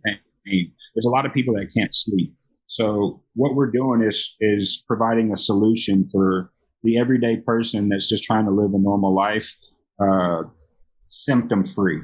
pain. 0.46 0.72
There's 0.94 1.06
a 1.06 1.10
lot 1.10 1.24
of 1.24 1.32
people 1.32 1.54
that 1.54 1.68
can't 1.76 1.94
sleep. 1.94 2.34
So 2.72 3.22
what 3.34 3.54
we're 3.54 3.70
doing 3.70 4.00
is 4.00 4.34
is 4.40 4.82
providing 4.86 5.30
a 5.30 5.36
solution 5.36 6.06
for 6.06 6.50
the 6.82 6.96
everyday 6.96 7.36
person 7.36 7.90
that's 7.90 8.08
just 8.08 8.24
trying 8.24 8.46
to 8.46 8.50
live 8.50 8.72
a 8.72 8.78
normal 8.78 9.14
life, 9.14 9.58
uh, 10.00 10.44
symptom 11.10 11.66
free. 11.66 12.00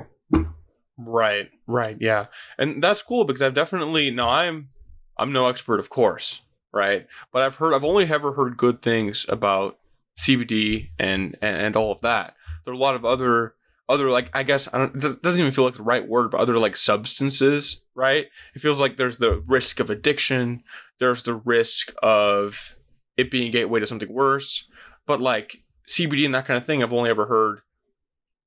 Right, 0.99 1.49
right, 1.67 1.97
yeah, 2.01 2.27
and 2.59 2.85
that's 2.85 3.01
cool 3.01 3.25
because 3.25 3.41
I've 3.41 3.55
definitely 3.55 4.11
now 4.11 4.29
I'm 4.29 4.69
I'm 5.17 5.33
no 5.33 5.49
expert, 5.49 5.81
of 5.81 5.89
course, 5.89 6.43
right, 6.71 7.07
but 7.33 7.45
I've 7.45 7.57
heard 7.57 7.73
I've 7.73 7.83
only 7.83 8.05
ever 8.05 8.33
heard 8.35 8.59
good 8.59 8.83
things 8.83 9.25
about 9.27 9.79
CBD 10.19 10.91
and 10.99 11.35
and, 11.41 11.57
and 11.57 11.77
all 11.77 11.93
of 11.93 12.03
that. 12.03 12.35
there 12.67 12.73
are 12.73 12.77
a 12.77 12.79
lot 12.79 12.95
of 12.95 13.07
other 13.07 13.55
other 13.89 14.11
like 14.11 14.31
I 14.35 14.43
guess 14.43 14.69
I 14.73 14.79
don't, 14.79 14.97
it 15.03 15.23
doesn't 15.23 15.41
even 15.41 15.53
feel 15.53 15.65
like 15.65 15.75
the 15.75 15.83
right 15.83 16.07
word, 16.07 16.31
but 16.31 16.41
other 16.41 16.59
like 16.59 16.77
substances, 16.77 17.83
right? 17.95 18.27
It 18.55 18.59
feels 18.61 18.81
like 18.81 18.97
there's 18.97 19.19
the 19.19 19.43
risk 19.47 19.81
of 19.81 19.91
addiction, 19.91 20.63
there's 20.99 21.23
the 21.23 21.35
risk 21.35 21.93
of 22.03 22.77
it 23.17 23.31
being 23.31 23.51
gateway 23.51 23.81
to 23.81 23.87
something 23.87 24.13
worse, 24.13 24.69
but 25.07 25.21
like 25.21 25.59
CBD 25.89 26.27
and 26.27 26.35
that 26.35 26.47
kind 26.47 26.59
of 26.59 26.67
thing, 26.67 26.83
I've 26.83 26.93
only 26.93 27.11
ever 27.11 27.27
heard 27.27 27.61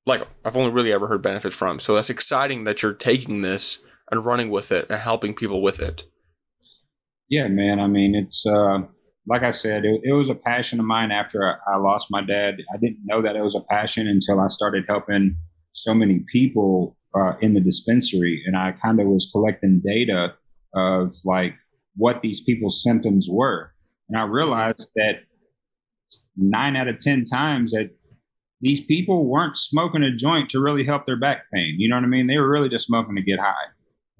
like 0.05 0.27
I've 0.45 0.57
only 0.57 0.71
really 0.71 0.93
ever 0.93 1.07
heard 1.07 1.21
benefits 1.21 1.55
from. 1.55 1.79
So 1.79 1.95
that's 1.95 2.09
exciting 2.09 2.63
that 2.65 2.81
you're 2.81 2.93
taking 2.93 3.41
this 3.41 3.79
and 4.11 4.25
running 4.25 4.49
with 4.49 4.71
it 4.71 4.87
and 4.89 4.99
helping 4.99 5.33
people 5.33 5.61
with 5.61 5.79
it. 5.79 6.03
Yeah, 7.29 7.47
man. 7.47 7.79
I 7.79 7.87
mean, 7.87 8.13
it's 8.13 8.45
uh, 8.45 8.79
like 9.27 9.43
I 9.43 9.51
said, 9.51 9.85
it, 9.85 10.01
it 10.03 10.13
was 10.13 10.29
a 10.29 10.35
passion 10.35 10.79
of 10.79 10.85
mine 10.85 11.11
after 11.11 11.57
I, 11.67 11.77
lost 11.77 12.07
my 12.09 12.21
dad. 12.21 12.55
I 12.73 12.77
didn't 12.77 12.99
know 13.05 13.21
that 13.21 13.35
it 13.35 13.41
was 13.41 13.55
a 13.55 13.61
passion 13.69 14.07
until 14.07 14.39
I 14.39 14.47
started 14.47 14.85
helping 14.87 15.35
so 15.73 15.93
many 15.93 16.23
people 16.31 16.97
uh, 17.15 17.33
in 17.39 17.53
the 17.53 17.61
dispensary, 17.61 18.41
and 18.45 18.57
I 18.57 18.73
kind 18.73 18.99
of 18.99 19.07
was 19.07 19.29
collecting 19.31 19.81
data 19.85 20.33
of 20.73 21.13
like 21.25 21.55
what 21.95 22.21
these 22.21 22.41
people's 22.41 22.81
symptoms 22.81 23.27
were, 23.29 23.73
and 24.09 24.17
I 24.17 24.23
realized 24.23 24.89
that 24.95 25.23
nine 26.35 26.75
out 26.75 26.87
of 26.87 26.99
ten 26.99 27.25
times 27.25 27.71
that 27.71 27.91
these 28.61 28.83
people 28.85 29.25
weren't 29.27 29.57
smoking 29.57 30.03
a 30.03 30.15
joint 30.15 30.49
to 30.51 30.61
really 30.61 30.83
help 30.83 31.05
their 31.05 31.19
back 31.19 31.43
pain. 31.53 31.75
You 31.79 31.89
know 31.89 31.95
what 31.95 32.05
I 32.05 32.07
mean? 32.07 32.27
They 32.27 32.37
were 32.37 32.49
really 32.49 32.69
just 32.69 32.87
smoking 32.87 33.15
to 33.15 33.21
get 33.21 33.39
high. 33.39 33.71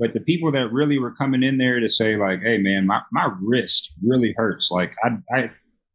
But 0.01 0.15
the 0.15 0.19
people 0.19 0.51
that 0.53 0.71
really 0.71 0.97
were 0.97 1.13
coming 1.13 1.43
in 1.43 1.59
there 1.59 1.79
to 1.79 1.87
say 1.87 2.17
like, 2.17 2.41
"Hey, 2.41 2.57
man, 2.57 2.87
my, 2.87 3.01
my 3.11 3.29
wrist 3.39 3.93
really 4.03 4.33
hurts. 4.35 4.71
Like, 4.71 4.95
I, 5.03 5.09
I 5.31 5.51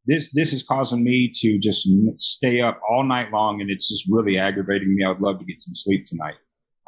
this 0.07 0.31
this 0.33 0.53
is 0.53 0.63
causing 0.63 1.03
me 1.03 1.33
to 1.41 1.59
just 1.59 1.89
stay 2.19 2.61
up 2.61 2.81
all 2.89 3.03
night 3.03 3.33
long, 3.33 3.61
and 3.61 3.69
it's 3.69 3.89
just 3.89 4.05
really 4.09 4.39
aggravating 4.39 4.95
me. 4.95 5.05
I 5.05 5.09
would 5.09 5.21
love 5.21 5.41
to 5.41 5.45
get 5.45 5.61
some 5.61 5.75
sleep 5.75 6.07
tonight." 6.07 6.37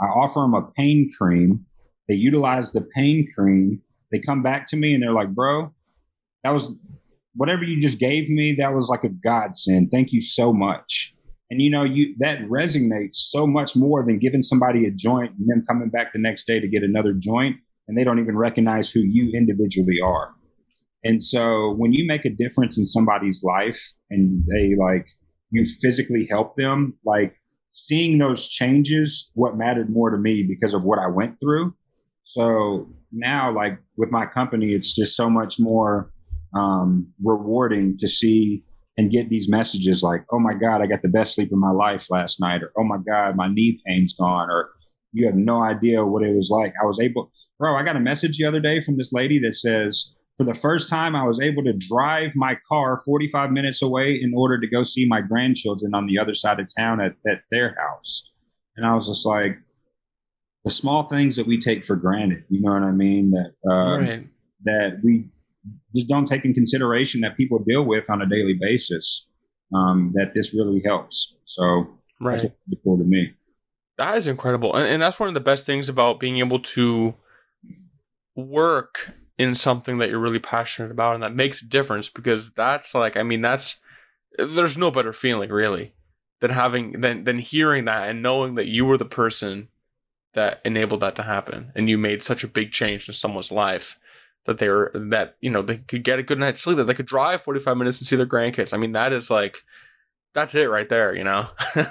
I 0.00 0.04
offer 0.04 0.38
them 0.38 0.54
a 0.54 0.70
pain 0.76 1.10
cream. 1.18 1.66
They 2.08 2.14
utilize 2.14 2.70
the 2.70 2.82
pain 2.94 3.26
cream. 3.36 3.82
They 4.12 4.20
come 4.20 4.44
back 4.44 4.68
to 4.68 4.76
me 4.76 4.94
and 4.94 5.02
they're 5.02 5.12
like, 5.12 5.34
"Bro, 5.34 5.74
that 6.44 6.54
was 6.54 6.72
whatever 7.34 7.64
you 7.64 7.80
just 7.80 7.98
gave 7.98 8.30
me. 8.30 8.54
That 8.56 8.76
was 8.76 8.88
like 8.88 9.02
a 9.02 9.08
godsend. 9.08 9.90
Thank 9.90 10.12
you 10.12 10.22
so 10.22 10.52
much." 10.52 11.16
And 11.50 11.62
you 11.62 11.70
know, 11.70 11.84
you 11.84 12.14
that 12.18 12.40
resonates 12.42 13.14
so 13.14 13.46
much 13.46 13.74
more 13.74 14.04
than 14.04 14.18
giving 14.18 14.42
somebody 14.42 14.86
a 14.86 14.90
joint 14.90 15.32
and 15.38 15.48
them 15.48 15.64
coming 15.66 15.88
back 15.88 16.12
the 16.12 16.20
next 16.20 16.46
day 16.46 16.60
to 16.60 16.68
get 16.68 16.82
another 16.82 17.12
joint 17.12 17.56
and 17.86 17.96
they 17.96 18.04
don't 18.04 18.18
even 18.18 18.36
recognize 18.36 18.90
who 18.90 19.00
you 19.00 19.32
individually 19.34 19.98
are. 20.04 20.34
And 21.04 21.22
so 21.22 21.72
when 21.74 21.92
you 21.92 22.06
make 22.06 22.24
a 22.24 22.30
difference 22.30 22.76
in 22.76 22.84
somebody's 22.84 23.42
life 23.42 23.92
and 24.10 24.44
they 24.46 24.74
like 24.78 25.06
you 25.50 25.64
physically 25.80 26.26
help 26.30 26.56
them, 26.56 26.98
like 27.04 27.34
seeing 27.72 28.18
those 28.18 28.48
changes, 28.48 29.30
what 29.34 29.56
mattered 29.56 29.90
more 29.90 30.10
to 30.10 30.18
me 30.18 30.44
because 30.46 30.74
of 30.74 30.84
what 30.84 30.98
I 30.98 31.08
went 31.08 31.40
through. 31.40 31.74
So 32.24 32.88
now, 33.10 33.54
like 33.54 33.78
with 33.96 34.10
my 34.10 34.26
company, 34.26 34.72
it's 34.74 34.94
just 34.94 35.16
so 35.16 35.30
much 35.30 35.58
more 35.58 36.12
um, 36.54 37.12
rewarding 37.22 37.96
to 37.98 38.08
see 38.08 38.64
and 38.98 39.12
get 39.12 39.30
these 39.30 39.48
messages 39.48 40.02
like, 40.02 40.24
oh 40.32 40.40
my 40.40 40.52
God, 40.52 40.82
I 40.82 40.86
got 40.86 41.02
the 41.02 41.08
best 41.08 41.36
sleep 41.36 41.52
of 41.52 41.58
my 41.58 41.70
life 41.70 42.10
last 42.10 42.40
night, 42.40 42.62
or 42.64 42.72
oh 42.76 42.82
my 42.82 42.98
God, 43.08 43.36
my 43.36 43.46
knee 43.48 43.80
pain's 43.86 44.12
gone, 44.12 44.50
or 44.50 44.70
you 45.12 45.24
have 45.26 45.36
no 45.36 45.62
idea 45.62 46.04
what 46.04 46.24
it 46.24 46.34
was 46.34 46.50
like. 46.50 46.74
I 46.82 46.84
was 46.84 46.98
able, 46.98 47.30
bro, 47.60 47.76
I 47.76 47.84
got 47.84 47.94
a 47.94 48.00
message 48.00 48.38
the 48.38 48.44
other 48.44 48.60
day 48.60 48.82
from 48.82 48.98
this 48.98 49.12
lady 49.12 49.38
that 49.38 49.54
says, 49.54 50.16
for 50.36 50.44
the 50.44 50.54
first 50.54 50.88
time, 50.88 51.14
I 51.14 51.24
was 51.24 51.40
able 51.40 51.62
to 51.62 51.72
drive 51.72 52.32
my 52.34 52.56
car 52.68 52.96
45 53.04 53.52
minutes 53.52 53.82
away 53.82 54.18
in 54.20 54.32
order 54.36 54.60
to 54.60 54.66
go 54.68 54.82
see 54.82 55.06
my 55.06 55.20
grandchildren 55.20 55.94
on 55.94 56.06
the 56.06 56.18
other 56.18 56.34
side 56.34 56.58
of 56.58 56.66
town 56.76 57.00
at, 57.00 57.12
at 57.30 57.42
their 57.52 57.76
house. 57.78 58.28
And 58.76 58.84
I 58.84 58.94
was 58.94 59.06
just 59.06 59.24
like, 59.24 59.58
the 60.64 60.70
small 60.72 61.04
things 61.04 61.36
that 61.36 61.46
we 61.46 61.58
take 61.58 61.84
for 61.84 61.94
granted, 61.94 62.44
you 62.48 62.60
know 62.60 62.72
what 62.72 62.82
I 62.82 62.90
mean? 62.90 63.30
That, 63.30 63.52
uh, 63.68 64.00
right. 64.00 64.26
that 64.64 65.00
we 65.04 65.26
just 65.98 66.08
don't 66.08 66.26
take 66.26 66.44
in 66.44 66.54
consideration 66.54 67.20
that 67.22 67.36
people 67.36 67.58
deal 67.58 67.84
with 67.84 68.08
on 68.08 68.22
a 68.22 68.26
daily 68.26 68.56
basis. 68.58 69.26
Um, 69.74 70.12
that 70.14 70.32
this 70.34 70.54
really 70.54 70.80
helps. 70.82 71.34
So 71.44 71.86
right. 72.20 72.40
that's 72.40 72.44
really 72.44 72.80
cool 72.82 72.96
to 72.96 73.04
me. 73.04 73.34
That 73.98 74.16
is 74.16 74.26
incredible, 74.26 74.74
and, 74.74 74.88
and 74.88 75.02
that's 75.02 75.18
one 75.18 75.28
of 75.28 75.34
the 75.34 75.40
best 75.40 75.66
things 75.66 75.88
about 75.88 76.20
being 76.20 76.38
able 76.38 76.60
to 76.60 77.14
work 78.36 79.12
in 79.36 79.54
something 79.54 79.98
that 79.98 80.08
you're 80.08 80.20
really 80.20 80.38
passionate 80.38 80.90
about, 80.90 81.14
and 81.14 81.22
that 81.22 81.34
makes 81.34 81.60
a 81.60 81.66
difference. 81.66 82.08
Because 82.08 82.50
that's 82.52 82.94
like, 82.94 83.16
I 83.16 83.24
mean, 83.24 83.42
that's 83.42 83.76
there's 84.38 84.78
no 84.78 84.90
better 84.90 85.12
feeling 85.12 85.50
really 85.50 85.92
than 86.40 86.50
having 86.50 87.00
than 87.00 87.24
than 87.24 87.40
hearing 87.40 87.86
that 87.86 88.08
and 88.08 88.22
knowing 88.22 88.54
that 88.54 88.68
you 88.68 88.86
were 88.86 88.96
the 88.96 89.04
person 89.04 89.68
that 90.32 90.60
enabled 90.64 91.00
that 91.00 91.16
to 91.16 91.22
happen, 91.24 91.72
and 91.74 91.90
you 91.90 91.98
made 91.98 92.22
such 92.22 92.44
a 92.44 92.48
big 92.48 92.70
change 92.70 93.08
in 93.08 93.14
someone's 93.14 93.52
life 93.52 93.98
that 94.48 94.56
they 94.56 94.68
were 94.70 94.90
that 94.94 95.36
you 95.42 95.50
know 95.50 95.60
they 95.60 95.76
could 95.76 96.02
get 96.02 96.18
a 96.18 96.22
good 96.22 96.38
night's 96.38 96.62
sleep 96.62 96.78
that 96.78 96.84
they 96.84 96.94
could 96.94 97.06
drive 97.06 97.42
45 97.42 97.76
minutes 97.76 98.00
and 98.00 98.06
see 98.06 98.16
their 98.16 98.26
grandkids. 98.26 98.72
I 98.72 98.78
mean 98.78 98.92
that 98.92 99.12
is 99.12 99.30
like 99.30 99.58
that's 100.34 100.54
it 100.54 100.70
right 100.70 100.88
there 100.88 101.14
you 101.14 101.22
know? 101.22 101.48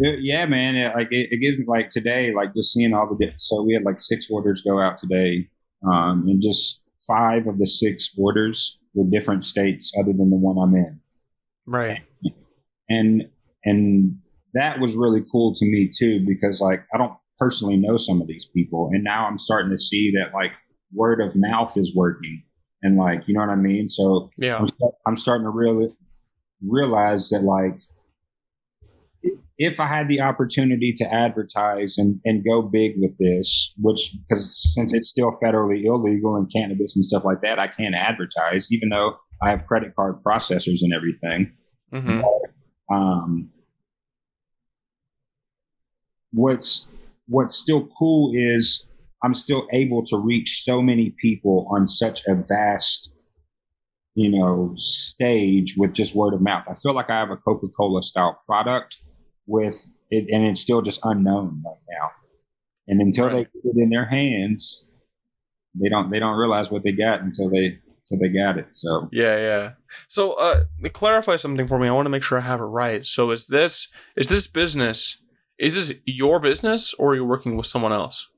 Yeah 0.00 0.46
man 0.46 0.74
it, 0.74 0.96
like 0.96 1.06
it, 1.12 1.28
it, 1.30 1.40
gives 1.40 1.56
me 1.56 1.64
like 1.68 1.90
today 1.90 2.34
like 2.34 2.52
just 2.56 2.72
seeing 2.72 2.92
all 2.92 3.06
the 3.06 3.32
so 3.36 3.62
we 3.62 3.72
had 3.72 3.84
like 3.84 4.00
six 4.00 4.28
orders 4.28 4.62
go 4.62 4.80
out 4.80 4.98
today 4.98 5.48
um 5.88 6.24
and 6.26 6.42
just 6.42 6.82
five 7.06 7.46
of 7.46 7.60
the 7.60 7.68
six 7.68 8.12
orders 8.18 8.80
were 8.94 9.08
different 9.08 9.44
states 9.44 9.92
other 10.00 10.12
than 10.12 10.30
the 10.30 10.36
one 10.36 10.56
i'm 10.60 10.74
in. 10.74 11.00
Right. 11.66 12.00
And 12.88 13.28
and 13.64 14.16
that 14.54 14.80
was 14.80 14.96
really 14.96 15.22
cool 15.30 15.54
to 15.54 15.64
me 15.64 15.88
too 15.96 16.24
because 16.26 16.60
like 16.60 16.84
i 16.92 16.98
don't 16.98 17.14
personally 17.38 17.76
know 17.76 17.96
some 17.96 18.20
of 18.20 18.26
these 18.26 18.46
people 18.46 18.90
and 18.92 19.04
now 19.04 19.28
i'm 19.28 19.38
starting 19.38 19.70
to 19.70 19.78
see 19.78 20.10
that 20.10 20.34
like 20.34 20.52
word 20.92 21.20
of 21.20 21.34
mouth 21.36 21.76
is 21.76 21.94
working. 21.94 22.42
And 22.82 22.96
like 22.96 23.22
you 23.26 23.34
know 23.34 23.40
what 23.40 23.50
i 23.50 23.56
mean? 23.56 23.88
So 23.88 24.30
yeah. 24.36 24.56
I'm, 24.58 24.68
I'm 25.06 25.16
starting 25.16 25.44
to 25.44 25.50
really 25.50 25.90
realize 26.62 27.28
that 27.30 27.42
like 27.42 27.80
if 29.58 29.80
i 29.80 29.86
had 29.86 30.08
the 30.08 30.20
opportunity 30.20 30.92
to 30.96 31.04
advertise 31.12 31.96
and, 31.98 32.20
and 32.24 32.44
go 32.44 32.62
big 32.62 32.94
with 32.98 33.16
this 33.18 33.72
which 33.78 34.14
because 34.28 34.72
since 34.74 34.92
it's 34.92 35.08
still 35.08 35.30
federally 35.42 35.84
illegal 35.84 36.36
in 36.36 36.46
cannabis 36.54 36.96
and 36.96 37.04
stuff 37.04 37.24
like 37.24 37.40
that 37.42 37.58
i 37.58 37.66
can't 37.66 37.94
advertise 37.94 38.70
even 38.70 38.90
though 38.90 39.16
i 39.42 39.50
have 39.50 39.66
credit 39.66 39.94
card 39.94 40.22
processors 40.22 40.78
and 40.82 40.92
everything. 40.94 41.52
Mm-hmm. 41.92 42.94
um, 42.94 43.50
what's 46.32 46.86
what's 47.26 47.56
still 47.56 47.88
cool 47.98 48.32
is 48.34 48.86
I'm 49.22 49.34
still 49.34 49.66
able 49.72 50.04
to 50.06 50.16
reach 50.16 50.62
so 50.64 50.80
many 50.80 51.14
people 51.20 51.68
on 51.70 51.86
such 51.88 52.26
a 52.26 52.34
vast, 52.34 53.10
you 54.14 54.30
know, 54.30 54.72
stage 54.74 55.74
with 55.76 55.92
just 55.92 56.14
word 56.14 56.34
of 56.34 56.40
mouth. 56.40 56.64
I 56.68 56.74
feel 56.74 56.94
like 56.94 57.10
I 57.10 57.18
have 57.18 57.30
a 57.30 57.36
Coca 57.36 57.68
Cola 57.68 58.02
style 58.02 58.40
product 58.46 58.96
with 59.46 59.86
it, 60.10 60.26
and 60.32 60.44
it's 60.44 60.60
still 60.60 60.82
just 60.82 61.00
unknown 61.04 61.62
right 61.64 61.76
now. 61.90 62.10
And 62.88 63.00
until 63.00 63.26
right. 63.26 63.32
they 63.32 63.42
get 63.44 63.76
it 63.76 63.76
in 63.76 63.90
their 63.90 64.06
hands, 64.06 64.88
they 65.74 65.88
don't 65.88 66.10
they 66.10 66.18
don't 66.18 66.38
realize 66.38 66.70
what 66.70 66.82
they 66.82 66.92
got 66.92 67.20
until 67.20 67.50
they 67.50 67.78
until 68.10 68.26
they 68.26 68.34
got 68.34 68.58
it. 68.58 68.74
So 68.74 69.08
yeah, 69.12 69.36
yeah. 69.36 69.70
So 70.08 70.32
uh, 70.32 70.64
clarify 70.92 71.36
something 71.36 71.66
for 71.68 71.78
me. 71.78 71.88
I 71.88 71.92
want 71.92 72.06
to 72.06 72.10
make 72.10 72.22
sure 72.22 72.38
I 72.38 72.42
have 72.42 72.60
it 72.60 72.64
right. 72.64 73.06
So 73.06 73.30
is 73.30 73.46
this 73.46 73.88
is 74.16 74.28
this 74.28 74.46
business? 74.46 75.20
Is 75.58 75.74
this 75.74 75.98
your 76.06 76.40
business, 76.40 76.94
or 76.94 77.12
are 77.12 77.16
you 77.16 77.24
working 77.24 77.56
with 77.56 77.66
someone 77.66 77.92
else? 77.92 78.30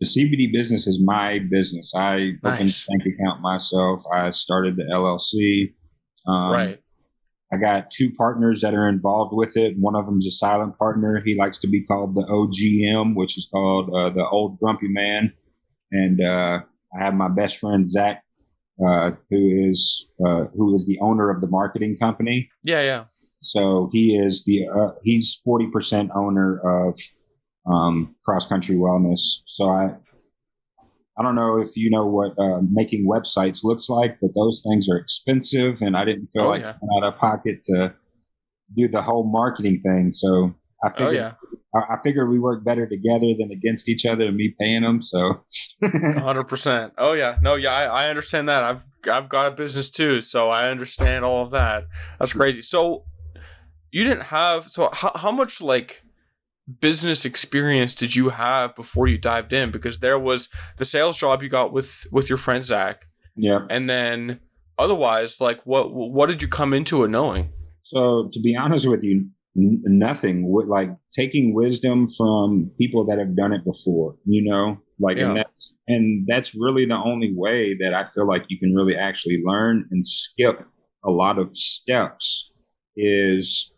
The 0.00 0.06
CBD 0.06 0.52
business 0.52 0.86
is 0.86 1.00
my 1.02 1.40
business. 1.50 1.92
I 1.94 2.32
nice. 2.42 2.54
opened 2.54 2.70
a 2.70 2.90
bank 2.90 3.14
account 3.14 3.40
myself. 3.40 4.04
I 4.12 4.30
started 4.30 4.76
the 4.76 4.84
LLC. 4.84 5.74
Um, 6.26 6.52
right. 6.52 6.80
I 7.52 7.56
got 7.56 7.90
two 7.90 8.10
partners 8.10 8.62
that 8.62 8.74
are 8.74 8.88
involved 8.88 9.32
with 9.34 9.56
it. 9.56 9.76
One 9.78 9.94
of 9.94 10.06
them 10.06 10.18
is 10.18 10.26
a 10.26 10.30
silent 10.32 10.76
partner. 10.78 11.22
He 11.24 11.36
likes 11.36 11.58
to 11.58 11.68
be 11.68 11.84
called 11.84 12.14
the 12.14 12.22
OGM, 12.22 13.14
which 13.14 13.38
is 13.38 13.46
called 13.52 13.94
uh, 13.94 14.10
the 14.10 14.26
Old 14.26 14.58
Grumpy 14.58 14.88
Man. 14.88 15.32
And 15.92 16.20
uh, 16.20 16.60
I 16.98 17.04
have 17.04 17.14
my 17.14 17.28
best 17.28 17.58
friend 17.58 17.88
Zach, 17.88 18.24
uh, 18.84 19.12
who 19.30 19.68
is 19.68 20.06
uh, 20.26 20.46
who 20.54 20.74
is 20.74 20.86
the 20.86 20.98
owner 21.00 21.30
of 21.30 21.40
the 21.40 21.46
marketing 21.46 21.96
company. 21.96 22.50
Yeah, 22.64 22.82
yeah. 22.82 23.04
So 23.40 23.90
he 23.92 24.16
is 24.16 24.44
the 24.44 24.66
uh, 24.66 24.92
he's 25.04 25.40
forty 25.44 25.68
percent 25.70 26.10
owner 26.14 26.58
of 26.58 26.98
um, 27.66 28.14
cross 28.24 28.46
country 28.46 28.76
wellness. 28.76 29.40
So 29.46 29.70
I, 29.70 29.94
I 31.18 31.22
don't 31.22 31.34
know 31.34 31.60
if 31.60 31.76
you 31.76 31.90
know 31.90 32.06
what 32.06 32.38
uh, 32.38 32.60
making 32.70 33.06
websites 33.08 33.62
looks 33.62 33.88
like, 33.88 34.18
but 34.20 34.30
those 34.34 34.62
things 34.68 34.88
are 34.88 34.96
expensive, 34.96 35.80
and 35.80 35.96
I 35.96 36.04
didn't 36.04 36.28
feel 36.28 36.44
oh, 36.44 36.48
like 36.48 36.62
yeah. 36.62 36.74
out 36.96 37.04
of 37.04 37.16
pocket 37.18 37.62
to 37.64 37.94
do 38.76 38.88
the 38.88 39.02
whole 39.02 39.30
marketing 39.30 39.80
thing. 39.80 40.10
So 40.12 40.54
I 40.82 40.88
oh, 40.88 40.90
figured, 40.90 41.08
oh, 41.08 41.10
yeah. 41.10 41.32
I, 41.74 41.94
I 41.94 41.96
figured 42.02 42.28
we 42.28 42.38
work 42.38 42.64
better 42.64 42.86
together 42.86 43.32
than 43.38 43.50
against 43.52 43.88
each 43.88 44.04
other, 44.04 44.26
and 44.26 44.36
me 44.36 44.54
paying 44.60 44.82
them. 44.82 45.00
So, 45.00 45.44
hundred 45.82 46.44
percent. 46.44 46.92
Oh 46.98 47.12
yeah, 47.12 47.38
no, 47.42 47.54
yeah, 47.54 47.72
I, 47.72 48.06
I 48.06 48.08
understand 48.08 48.48
that. 48.48 48.64
I've 48.64 48.84
I've 49.10 49.28
got 49.28 49.52
a 49.52 49.54
business 49.54 49.90
too, 49.90 50.20
so 50.20 50.50
I 50.50 50.68
understand 50.68 51.24
all 51.24 51.44
of 51.44 51.52
that. 51.52 51.84
That's 52.18 52.32
crazy. 52.32 52.62
So 52.62 53.04
you 53.92 54.02
didn't 54.02 54.24
have 54.24 54.68
so 54.70 54.90
how, 54.92 55.12
how 55.14 55.30
much 55.30 55.60
like 55.60 56.02
business 56.80 57.24
experience 57.24 57.94
did 57.94 58.14
you 58.14 58.30
have 58.30 58.74
before 58.74 59.06
you 59.06 59.18
dived 59.18 59.52
in? 59.52 59.70
Because 59.70 60.00
there 60.00 60.18
was 60.18 60.48
the 60.76 60.84
sales 60.84 61.16
job 61.16 61.42
you 61.42 61.48
got 61.48 61.72
with 61.72 62.06
with 62.10 62.28
your 62.28 62.38
friend 62.38 62.64
zach. 62.64 63.06
Yeah. 63.36 63.66
And 63.70 63.88
then 63.88 64.40
otherwise 64.78 65.40
like 65.40 65.60
what 65.64 65.92
what 65.92 66.28
did 66.28 66.42
you 66.42 66.48
come 66.48 66.72
into 66.72 67.04
it 67.04 67.08
knowing? 67.08 67.52
So 67.84 68.30
to 68.32 68.40
be 68.40 68.56
honest 68.56 68.88
with 68.88 69.02
you 69.02 69.28
n- 69.56 69.82
nothing. 69.84 70.52
Like 70.68 70.90
taking 71.12 71.54
wisdom 71.54 72.08
from 72.16 72.70
people 72.78 73.04
that 73.06 73.18
have 73.18 73.36
done 73.36 73.52
it 73.52 73.64
before 73.64 74.16
you 74.24 74.42
know? 74.42 74.78
Like 74.98 75.18
yeah. 75.18 75.28
and 75.28 75.36
that's 75.36 75.74
and 75.86 76.26
that's 76.26 76.54
really 76.54 76.86
the 76.86 76.94
only 76.94 77.32
way 77.36 77.76
that 77.78 77.92
i 77.94 78.04
feel 78.04 78.26
like 78.26 78.44
you 78.48 78.58
can 78.58 78.74
really 78.74 78.96
actually 78.96 79.42
learn 79.44 79.86
and 79.90 80.06
skip 80.06 80.66
a 81.04 81.10
lot 81.10 81.38
of 81.38 81.54
steps 81.56 82.50
is 82.96 83.70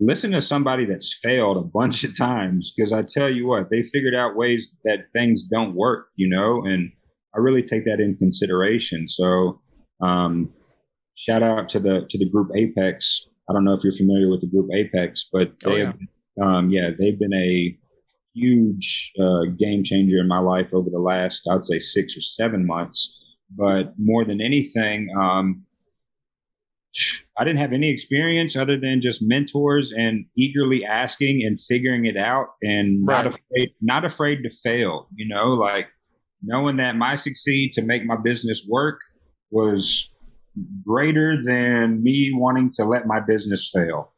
listen 0.00 0.32
to 0.32 0.40
somebody 0.40 0.84
that's 0.84 1.18
failed 1.22 1.56
a 1.56 1.62
bunch 1.62 2.04
of 2.04 2.16
times 2.16 2.72
because 2.76 2.92
I 2.92 3.02
tell 3.02 3.34
you 3.34 3.46
what, 3.46 3.70
they 3.70 3.82
figured 3.82 4.14
out 4.14 4.36
ways 4.36 4.72
that 4.84 5.06
things 5.12 5.44
don't 5.44 5.74
work, 5.74 6.08
you 6.16 6.28
know, 6.28 6.62
and 6.64 6.90
I 7.34 7.38
really 7.38 7.62
take 7.62 7.84
that 7.84 8.00
in 8.00 8.16
consideration. 8.16 9.08
So, 9.08 9.60
um, 10.00 10.52
shout 11.14 11.42
out 11.42 11.68
to 11.70 11.80
the 11.80 12.06
to 12.10 12.18
the 12.18 12.28
group 12.28 12.50
Apex. 12.56 13.26
I 13.48 13.52
don't 13.52 13.64
know 13.64 13.74
if 13.74 13.84
you're 13.84 13.92
familiar 13.92 14.30
with 14.30 14.40
the 14.40 14.46
group 14.46 14.68
Apex, 14.74 15.28
but 15.32 15.52
oh, 15.64 15.70
they, 15.70 15.82
oh, 15.84 15.92
yeah. 16.36 16.56
um, 16.58 16.70
yeah, 16.70 16.90
they've 16.98 17.18
been 17.18 17.34
a 17.34 17.76
huge 18.34 19.12
uh, 19.20 19.44
game 19.58 19.84
changer 19.84 20.18
in 20.18 20.28
my 20.28 20.38
life 20.38 20.74
over 20.74 20.90
the 20.90 20.98
last, 20.98 21.46
I'd 21.50 21.62
say, 21.62 21.78
six 21.78 22.16
or 22.16 22.20
seven 22.20 22.66
months. 22.66 23.20
But 23.56 23.94
more 23.98 24.24
than 24.24 24.40
anything, 24.40 25.08
um, 25.20 25.64
I 27.36 27.44
didn't 27.44 27.58
have 27.58 27.72
any 27.72 27.90
experience 27.90 28.56
other 28.56 28.78
than 28.78 29.00
just 29.00 29.20
mentors 29.22 29.92
and 29.92 30.26
eagerly 30.36 30.84
asking 30.84 31.42
and 31.44 31.60
figuring 31.60 32.06
it 32.06 32.16
out 32.16 32.48
and 32.62 33.06
right. 33.06 33.24
not 33.24 33.26
afraid 33.26 33.70
not 33.80 34.04
afraid 34.04 34.42
to 34.42 34.50
fail, 34.50 35.08
you 35.14 35.28
know, 35.28 35.54
like 35.54 35.88
knowing 36.42 36.76
that 36.76 36.96
my 36.96 37.16
succeed 37.16 37.72
to 37.72 37.82
make 37.82 38.04
my 38.04 38.16
business 38.16 38.66
work 38.68 39.00
was 39.50 40.10
greater 40.86 41.42
than 41.42 42.02
me 42.02 42.30
wanting 42.32 42.70
to 42.72 42.84
let 42.84 43.06
my 43.06 43.20
business 43.20 43.70
fail. 43.72 44.12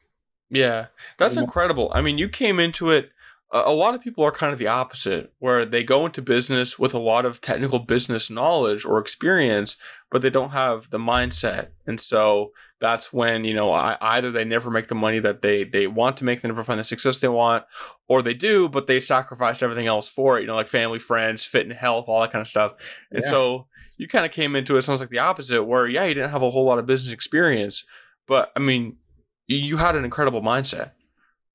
Yeah. 0.50 0.87
That's 1.18 1.37
incredible. 1.37 1.90
I 1.95 2.02
mean, 2.02 2.18
you 2.18 2.28
came 2.28 2.61
into 2.61 2.90
it 2.90 3.11
a 3.52 3.73
lot 3.73 3.95
of 3.95 4.00
people 4.00 4.25
are 4.25 4.33
kind 4.33 4.52
of 4.52 4.59
the 4.59 4.66
opposite, 4.66 5.33
where 5.38 5.64
they 5.64 5.85
go 5.85 6.04
into 6.04 6.21
business 6.21 6.78
with 6.78 6.95
a 6.95 6.99
lot 6.99 7.25
of 7.25 7.40
technical 7.40 7.78
business 7.78 8.28
knowledge 8.28 8.85
or 8.85 8.99
experience, 8.99 9.76
but 10.11 10.23
they 10.23 10.30
don't 10.30 10.50
have 10.50 10.90
the 10.90 10.99
mindset. 10.99 11.68
And 11.87 12.00
so 12.00 12.50
that's 12.80 13.12
when, 13.12 13.45
you 13.45 13.54
know, 13.54 13.73
either 13.73 14.30
they 14.30 14.45
never 14.45 14.71
make 14.71 14.88
the 14.88 14.95
money 14.95 15.18
that 15.18 15.42
they, 15.42 15.64
they 15.64 15.87
want 15.87 16.18
to 16.18 16.25
make, 16.25 16.42
they 16.42 16.49
never 16.49 16.64
find 16.64 16.78
the 16.78 16.85
success 16.85 17.18
they 17.18 17.28
want, 17.28 17.64
or 18.09 18.21
they 18.21 18.35
do, 18.35 18.68
but 18.68 18.87
they 18.87 19.00
sacrifice 19.00 19.62
everything 19.62 19.87
else 19.87 20.09
for 20.09 20.38
it, 20.38 20.42
you 20.42 20.47
know, 20.47 20.54
like 20.54 20.68
family, 20.68 20.99
friends, 20.99 21.45
fit 21.45 21.64
and 21.64 21.73
health, 21.73 22.04
all 22.09 22.21
that 22.21 22.33
kind 22.33 22.42
of 22.42 22.49
stuff. 22.49 22.73
And 23.11 23.23
yeah. 23.23 23.30
so 23.30 23.66
you 23.97 24.09
kind 24.09 24.26
of 24.26 24.33
came 24.33 24.54
into 24.54 24.76
it, 24.76 24.83
sounds 24.83 25.00
like 25.00 25.09
the 25.09 25.21
opposite, 25.21 25.64
where, 25.64 25.87
yeah, 25.87 26.04
you 26.04 26.14
didn't 26.14 26.30
have 26.30 26.42
a 26.42 26.50
whole 26.50 26.66
lot 26.66 26.78
of 26.78 26.87
business 26.87 27.14
experience, 27.14 27.85
but 28.26 28.52
I 28.54 28.61
mean, 28.61 28.99
you 29.47 29.78
had 29.78 29.97
an 29.97 30.04
incredible 30.04 30.42
mindset. 30.42 30.92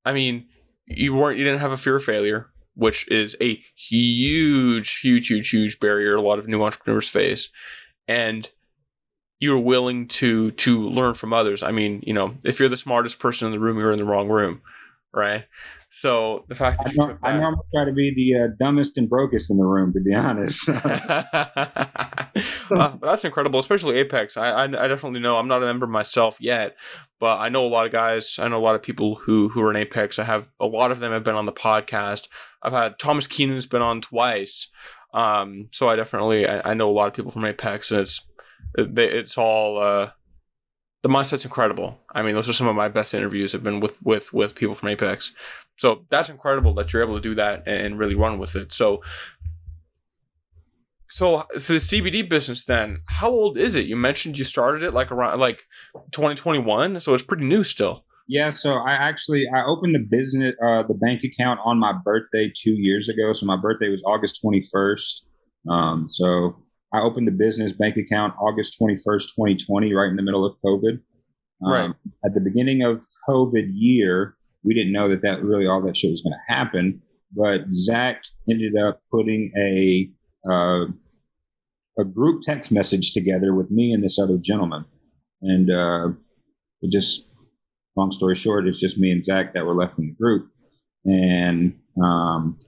I 0.06 0.14
mean, 0.14 0.48
you 0.86 1.14
weren't 1.14 1.38
you 1.38 1.44
didn't 1.44 1.60
have 1.60 1.72
a 1.72 1.78
fear 1.78 1.98
of 1.98 2.04
failure, 2.04 2.50
which 2.74 3.08
is 3.10 3.36
a 3.42 3.62
huge, 3.76 5.00
huge, 5.00 5.28
huge, 5.28 5.50
huge 5.50 5.80
barrier 5.80 6.16
a 6.16 6.22
lot 6.22 6.40
of 6.40 6.48
new 6.48 6.64
entrepreneurs 6.64 7.10
face. 7.10 7.50
And 8.08 8.50
you're 9.42 9.60
willing 9.60 10.08
to 10.08 10.52
to 10.52 10.88
learn 10.88 11.16
from 11.16 11.34
others. 11.34 11.64
I 11.64 11.72
mean, 11.72 12.02
you 12.06 12.14
know, 12.14 12.36
if 12.46 12.60
you're 12.60 12.70
the 12.70 12.78
smartest 12.78 13.20
person 13.20 13.48
in 13.48 13.52
the 13.52 13.60
room, 13.60 13.78
you're 13.78 13.92
in 13.92 13.98
the 13.98 14.06
wrong 14.06 14.30
room, 14.30 14.62
right? 15.14 15.44
So 15.94 16.46
the 16.48 16.56
fact 16.56 16.82
that 16.86 17.18
I, 17.22 17.32
I 17.32 17.38
normally 17.38 17.66
try 17.76 17.84
to 17.84 17.92
be 17.92 18.14
the 18.16 18.40
uh, 18.40 18.48
dumbest 18.58 18.98
and 18.98 19.10
brokest 19.10 19.52
in 19.52 19.58
the 19.58 19.66
room, 19.66 19.92
to 19.92 20.00
be 20.00 20.16
honest. 20.16 20.70
uh, 20.70 21.24
that's 23.02 23.26
incredible, 23.26 23.60
especially 23.60 23.98
Apex. 23.98 24.38
I, 24.38 24.52
I, 24.52 24.64
I 24.64 24.88
definitely 24.88 25.20
know. 25.20 25.36
I'm 25.36 25.50
not 25.50 25.62
a 25.62 25.66
member 25.66 25.88
myself 25.88 26.40
yet, 26.40 26.78
but 27.20 27.40
I 27.40 27.50
know 27.50 27.66
a 27.66 27.68
lot 27.68 27.86
of 27.86 27.92
guys. 27.92 28.40
I 28.40 28.48
know 28.48 28.58
a 28.58 28.64
lot 28.64 28.76
of 28.76 28.82
people 28.82 29.16
who 29.16 29.50
who 29.50 29.62
are 29.64 29.72
in 29.72 29.76
Apex. 29.76 30.18
I 30.18 30.24
have 30.24 30.48
a 30.62 30.66
lot 30.66 30.92
of 30.92 31.02
them 31.02 31.12
have 31.12 31.26
been 31.26 31.36
on 31.36 31.46
the 31.46 31.52
podcast. 31.52 32.30
I've 32.64 32.72
had 32.72 32.98
Thomas 32.98 33.28
Keenan's 33.28 33.66
been 33.66 33.82
on 33.82 34.00
twice. 34.00 34.70
Um, 35.14 35.68
so 35.74 35.90
I 35.90 35.98
definitely 35.98 36.48
I, 36.48 36.72
I 36.72 36.74
know 36.74 36.90
a 36.90 36.94
lot 36.94 37.08
of 37.08 37.14
people 37.14 37.32
from 37.32 37.44
Apex, 37.44 37.92
and 37.92 38.00
it's 38.00 38.26
it, 38.78 38.98
it's 38.98 39.38
all 39.38 39.80
uh, 39.80 40.12
the 41.04 41.10
mindset's 41.10 41.46
incredible. 41.46 41.98
I 42.14 42.22
mean, 42.22 42.36
those 42.36 42.50
are 42.50 42.54
some 42.54 42.68
of 42.68 42.76
my 42.76 42.88
best 42.88 43.14
interviews 43.14 43.52
have 43.52 43.64
been 43.64 43.80
with 43.80 44.02
with 44.04 44.34
with 44.34 44.56
people 44.56 44.76
from 44.76 44.90
Apex. 44.90 45.34
So 45.78 46.06
that's 46.10 46.30
incredible 46.30 46.74
that 46.76 46.94
you're 46.94 47.02
able 47.02 47.16
to 47.16 47.22
do 47.22 47.36
that 47.36 47.68
and 47.68 47.98
really 47.98 48.14
run 48.14 48.38
with 48.38 48.56
it. 48.56 48.72
So, 48.72 49.02
so, 51.10 51.44
so 51.58 51.74
the 51.74 51.80
CBD 51.80 52.30
business 52.30 52.66
then, 52.66 53.00
how 53.08 53.32
old 53.32 53.58
is 53.58 53.76
it? 53.76 53.88
You 53.88 53.96
mentioned 53.96 54.38
you 54.38 54.46
started 54.46 54.84
it 54.84 54.94
like 54.94 55.12
around 55.12 55.40
like 55.40 55.64
2021, 56.12 57.00
so 57.00 57.16
it's 57.16 57.24
pretty 57.24 57.46
new 57.46 57.64
still. 57.64 58.06
Yeah, 58.28 58.52
so 58.52 58.76
I 58.76 58.92
actually 58.92 59.46
I 59.54 59.64
opened 59.66 59.96
the 59.96 60.08
business 60.10 60.54
uh, 60.64 60.84
the 60.84 60.94
bank 60.94 61.24
account 61.24 61.60
on 61.66 61.80
my 61.80 61.94
birthday 62.06 62.52
two 62.56 62.76
years 62.76 63.10
ago. 63.10 63.34
So 63.34 63.46
my 63.46 63.58
birthday 63.58 63.90
was 63.90 64.04
August 64.06 64.40
21st. 64.46 65.24
Um, 65.70 66.06
so 66.10 66.56
I 66.94 67.00
opened 67.00 67.28
the 67.28 67.32
business 67.32 67.72
bank 67.72 67.98
account 67.98 68.34
August 68.40 68.78
21st, 68.80 69.36
2020, 69.36 69.94
right 69.94 70.10
in 70.10 70.16
the 70.16 70.24
middle 70.24 70.46
of 70.46 70.56
COVID. 70.66 71.00
Um, 71.66 71.72
right. 71.72 71.92
At 72.26 72.34
the 72.34 72.42
beginning 72.42 72.84
of 72.84 73.06
COVID 73.28 73.70
year, 73.74 74.36
we 74.64 74.74
didn't 74.74 74.92
know 74.92 75.10
that 75.10 75.22
that 75.22 75.44
really 75.44 75.68
all 75.68 75.82
that 75.84 75.98
shit 75.98 76.10
was 76.10 76.22
going 76.22 76.34
to 76.34 76.54
happen. 76.54 77.02
But 77.34 77.74
Zach 77.74 78.24
ended 78.50 78.78
up 78.78 79.02
putting 79.12 79.52
a 79.58 80.10
uh, 80.50 80.86
a 81.98 82.04
group 82.04 82.42
text 82.42 82.72
message 82.72 83.14
together 83.14 83.54
with 83.54 83.72
me 83.72 83.94
and 83.94 84.04
this 84.04 84.20
other 84.20 84.38
gentleman, 84.38 84.86
and 85.42 85.72
uh, 85.72 86.10
it 86.82 86.92
just 86.92 87.26
long 87.96 88.12
story 88.12 88.36
short, 88.36 88.68
it's 88.68 88.80
just 88.80 88.98
me 88.98 89.12
and 89.12 89.24
Zach 89.24 89.54
that 89.54 89.66
were 89.66 89.76
left 89.76 89.98
in 89.98 90.08
the 90.08 90.14
group, 90.14 90.50
and 91.06 91.80
um, 92.04 92.60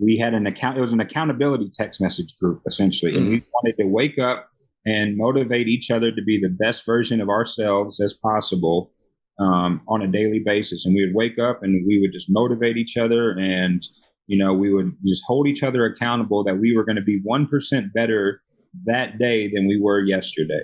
we 0.00 0.16
had 0.16 0.34
an 0.34 0.46
account. 0.46 0.78
It 0.78 0.80
was 0.80 0.92
an 0.92 1.00
accountability 1.00 1.70
text 1.72 2.00
message 2.00 2.36
group 2.40 2.62
essentially, 2.66 3.16
and 3.16 3.28
we 3.28 3.40
mm. 3.40 3.46
wanted 3.52 3.76
to 3.76 3.86
wake 3.86 4.18
up 4.18 4.50
and 4.86 5.16
motivate 5.16 5.68
each 5.68 5.90
other 5.90 6.10
to 6.10 6.22
be 6.22 6.40
the 6.40 6.48
best 6.48 6.86
version 6.86 7.20
of 7.20 7.28
ourselves 7.28 8.00
as 8.00 8.14
possible 8.14 8.92
um, 9.38 9.82
on 9.88 10.02
a 10.02 10.08
daily 10.08 10.40
basis. 10.44 10.86
And 10.86 10.94
we 10.94 11.04
would 11.04 11.14
wake 11.14 11.38
up 11.38 11.62
and 11.62 11.84
we 11.86 12.00
would 12.00 12.12
just 12.12 12.28
motivate 12.30 12.76
each 12.76 12.96
other 12.96 13.32
and, 13.32 13.82
you 14.26 14.42
know, 14.42 14.54
we 14.54 14.72
would 14.72 14.92
just 15.06 15.22
hold 15.26 15.46
each 15.46 15.62
other 15.62 15.84
accountable 15.84 16.44
that 16.44 16.58
we 16.58 16.74
were 16.74 16.84
going 16.84 16.96
to 16.96 17.02
be 17.02 17.20
1% 17.22 17.92
better 17.94 18.42
that 18.86 19.18
day 19.18 19.50
than 19.52 19.66
we 19.66 19.78
were 19.80 20.00
yesterday. 20.00 20.62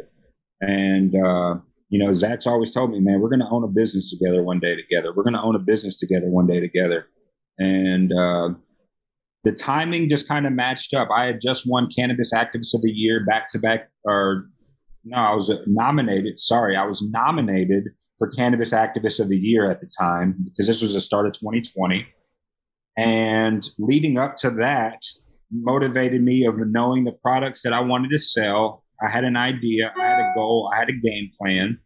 And, 0.60 1.14
uh, 1.14 1.56
you 1.88 2.04
know, 2.04 2.14
Zach's 2.14 2.46
always 2.46 2.70
told 2.70 2.90
me, 2.90 3.00
man, 3.00 3.20
we're 3.20 3.28
going 3.28 3.40
to 3.40 3.48
own 3.50 3.64
a 3.64 3.68
business 3.68 4.10
together 4.10 4.42
one 4.42 4.60
day 4.60 4.76
together. 4.76 5.12
We're 5.14 5.24
going 5.24 5.34
to 5.34 5.42
own 5.42 5.56
a 5.56 5.60
business 5.60 5.98
together 5.98 6.26
one 6.28 6.46
day 6.46 6.60
together. 6.60 7.06
And, 7.58 8.12
uh, 8.12 8.54
the 9.46 9.52
timing 9.52 10.08
just 10.08 10.26
kind 10.26 10.44
of 10.44 10.52
matched 10.52 10.92
up. 10.92 11.08
I 11.16 11.26
had 11.26 11.40
just 11.40 11.70
won 11.70 11.88
Cannabis 11.96 12.34
Activist 12.34 12.74
of 12.74 12.82
the 12.82 12.90
Year 12.90 13.24
back 13.24 13.48
to 13.50 13.60
back, 13.60 13.88
or 14.02 14.48
no, 15.04 15.16
I 15.16 15.34
was 15.36 15.56
nominated. 15.68 16.40
Sorry, 16.40 16.76
I 16.76 16.84
was 16.84 17.00
nominated 17.00 17.84
for 18.18 18.28
Cannabis 18.28 18.72
Activist 18.72 19.20
of 19.20 19.28
the 19.28 19.38
Year 19.38 19.70
at 19.70 19.80
the 19.80 19.88
time 20.00 20.34
because 20.46 20.66
this 20.66 20.82
was 20.82 20.94
the 20.94 21.00
start 21.00 21.26
of 21.26 21.32
2020. 21.34 22.04
And 22.98 23.64
leading 23.78 24.18
up 24.18 24.34
to 24.38 24.50
that 24.50 25.00
motivated 25.52 26.22
me 26.22 26.44
of 26.44 26.56
knowing 26.58 27.04
the 27.04 27.12
products 27.12 27.62
that 27.62 27.72
I 27.72 27.78
wanted 27.78 28.10
to 28.10 28.18
sell. 28.18 28.82
I 29.00 29.08
had 29.08 29.22
an 29.22 29.36
idea, 29.36 29.92
I 29.96 30.06
had 30.08 30.18
a 30.18 30.32
goal, 30.34 30.72
I 30.74 30.78
had 30.80 30.88
a 30.88 30.92
game 30.92 31.30
plan, 31.40 31.78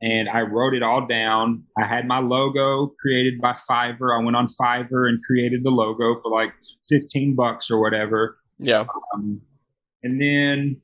and 0.00 0.28
I 0.28 0.42
wrote 0.42 0.74
it 0.74 0.82
all 0.82 1.06
down. 1.06 1.64
I 1.78 1.86
had 1.86 2.06
my 2.06 2.18
logo 2.18 2.92
created 3.00 3.40
by 3.40 3.52
Fiverr. 3.52 4.18
I 4.18 4.22
went 4.22 4.36
on 4.36 4.48
Fiverr 4.60 5.08
and 5.08 5.18
created 5.26 5.62
the 5.64 5.70
logo 5.70 6.20
for 6.22 6.30
like 6.30 6.52
15 6.88 7.34
bucks 7.34 7.70
or 7.70 7.80
whatever. 7.80 8.36
Yeah. 8.58 8.84
Um, 9.14 9.40
and 10.02 10.20
then 10.20 10.80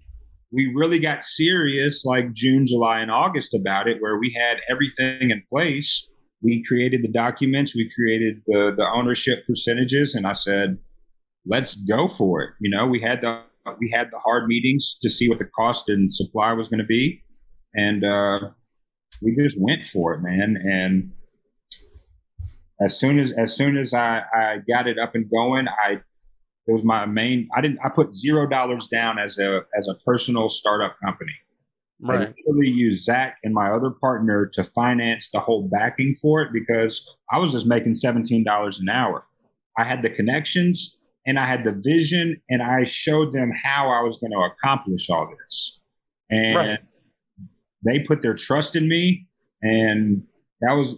we 0.50 0.72
really 0.74 0.98
got 0.98 1.24
serious 1.24 2.04
like 2.04 2.32
June, 2.32 2.66
July, 2.66 3.00
and 3.00 3.10
August 3.10 3.54
about 3.54 3.88
it, 3.88 4.00
where 4.00 4.18
we 4.18 4.36
had 4.38 4.60
everything 4.70 5.30
in 5.30 5.42
place. 5.50 6.08
We 6.42 6.62
created 6.66 7.02
the 7.02 7.08
documents, 7.08 7.74
we 7.74 7.90
created 7.94 8.42
the 8.46 8.74
the 8.76 8.86
ownership 8.94 9.46
percentages, 9.46 10.14
and 10.14 10.26
I 10.26 10.32
said, 10.32 10.78
"Let's 11.46 11.74
go 11.86 12.08
for 12.08 12.42
it." 12.42 12.50
You 12.60 12.70
know, 12.70 12.86
we 12.86 13.00
had 13.00 13.20
the 13.22 13.42
we 13.78 13.90
had 13.94 14.08
the 14.10 14.18
hard 14.18 14.46
meetings 14.46 14.98
to 15.02 15.08
see 15.08 15.28
what 15.28 15.38
the 15.38 15.48
cost 15.56 15.88
and 15.88 16.12
supply 16.12 16.52
was 16.52 16.68
going 16.68 16.80
to 16.80 16.86
be, 16.86 17.22
and 17.74 18.04
uh, 18.04 18.50
we 19.22 19.36
just 19.36 19.60
went 19.60 19.84
for 19.84 20.14
it, 20.14 20.22
man. 20.22 20.56
And 20.62 21.12
as 22.80 22.98
soon 22.98 23.18
as 23.18 23.32
as 23.32 23.54
soon 23.56 23.76
as 23.76 23.94
I, 23.94 24.22
I 24.34 24.58
got 24.68 24.86
it 24.86 24.98
up 24.98 25.14
and 25.14 25.30
going, 25.30 25.68
I 25.68 26.00
it 26.66 26.72
was 26.72 26.84
my 26.84 27.06
main. 27.06 27.48
I 27.54 27.60
didn't. 27.60 27.78
I 27.84 27.88
put 27.88 28.14
zero 28.14 28.48
dollars 28.48 28.88
down 28.88 29.18
as 29.18 29.38
a 29.38 29.62
as 29.76 29.88
a 29.88 29.94
personal 30.04 30.48
startup 30.48 30.96
company. 31.04 31.32
Right. 32.00 32.28
I 32.28 32.34
literally 32.46 32.70
used 32.70 33.04
Zach 33.04 33.38
and 33.44 33.54
my 33.54 33.70
other 33.70 33.90
partner 33.90 34.46
to 34.54 34.64
finance 34.64 35.30
the 35.30 35.38
whole 35.38 35.68
backing 35.68 36.14
for 36.20 36.42
it 36.42 36.52
because 36.52 37.16
I 37.32 37.38
was 37.38 37.52
just 37.52 37.64
making 37.64 37.92
$17 37.92 38.80
an 38.80 38.88
hour. 38.88 39.24
I 39.78 39.84
had 39.84 40.02
the 40.02 40.10
connections 40.10 40.98
and 41.24 41.38
I 41.38 41.46
had 41.46 41.62
the 41.62 41.80
vision 41.84 42.42
and 42.50 42.60
I 42.60 42.84
showed 42.84 43.32
them 43.32 43.52
how 43.52 43.88
I 43.88 44.02
was 44.02 44.18
going 44.18 44.32
to 44.32 44.38
accomplish 44.40 45.08
all 45.10 45.32
this. 45.38 45.80
And 46.28 46.56
right. 46.56 46.78
They 47.84 48.00
put 48.00 48.22
their 48.22 48.34
trust 48.34 48.76
in 48.76 48.88
me 48.88 49.26
and 49.60 50.22
that 50.60 50.74
was 50.74 50.96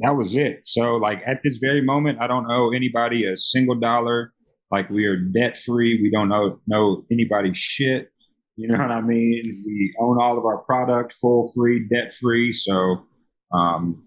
that 0.00 0.16
was 0.16 0.34
it. 0.34 0.66
So 0.66 0.96
like 0.96 1.22
at 1.26 1.40
this 1.44 1.58
very 1.58 1.80
moment 1.80 2.18
I 2.20 2.26
don't 2.26 2.50
owe 2.50 2.72
anybody 2.72 3.24
a 3.24 3.36
single 3.36 3.78
dollar. 3.78 4.32
Like 4.70 4.90
we 4.90 5.06
are 5.06 5.16
debt 5.16 5.56
free. 5.56 6.00
We 6.02 6.10
don't 6.10 6.32
owe 6.32 6.60
know 6.66 7.04
anybody 7.10 7.52
shit. 7.54 8.10
You 8.56 8.68
know 8.68 8.78
what 8.78 8.90
I 8.90 9.00
mean? 9.00 9.62
We 9.66 9.94
own 10.00 10.20
all 10.20 10.38
of 10.38 10.44
our 10.44 10.58
product 10.58 11.12
full 11.14 11.52
free, 11.54 11.88
debt 11.88 12.12
free. 12.14 12.52
So 12.52 13.04
um 13.52 14.04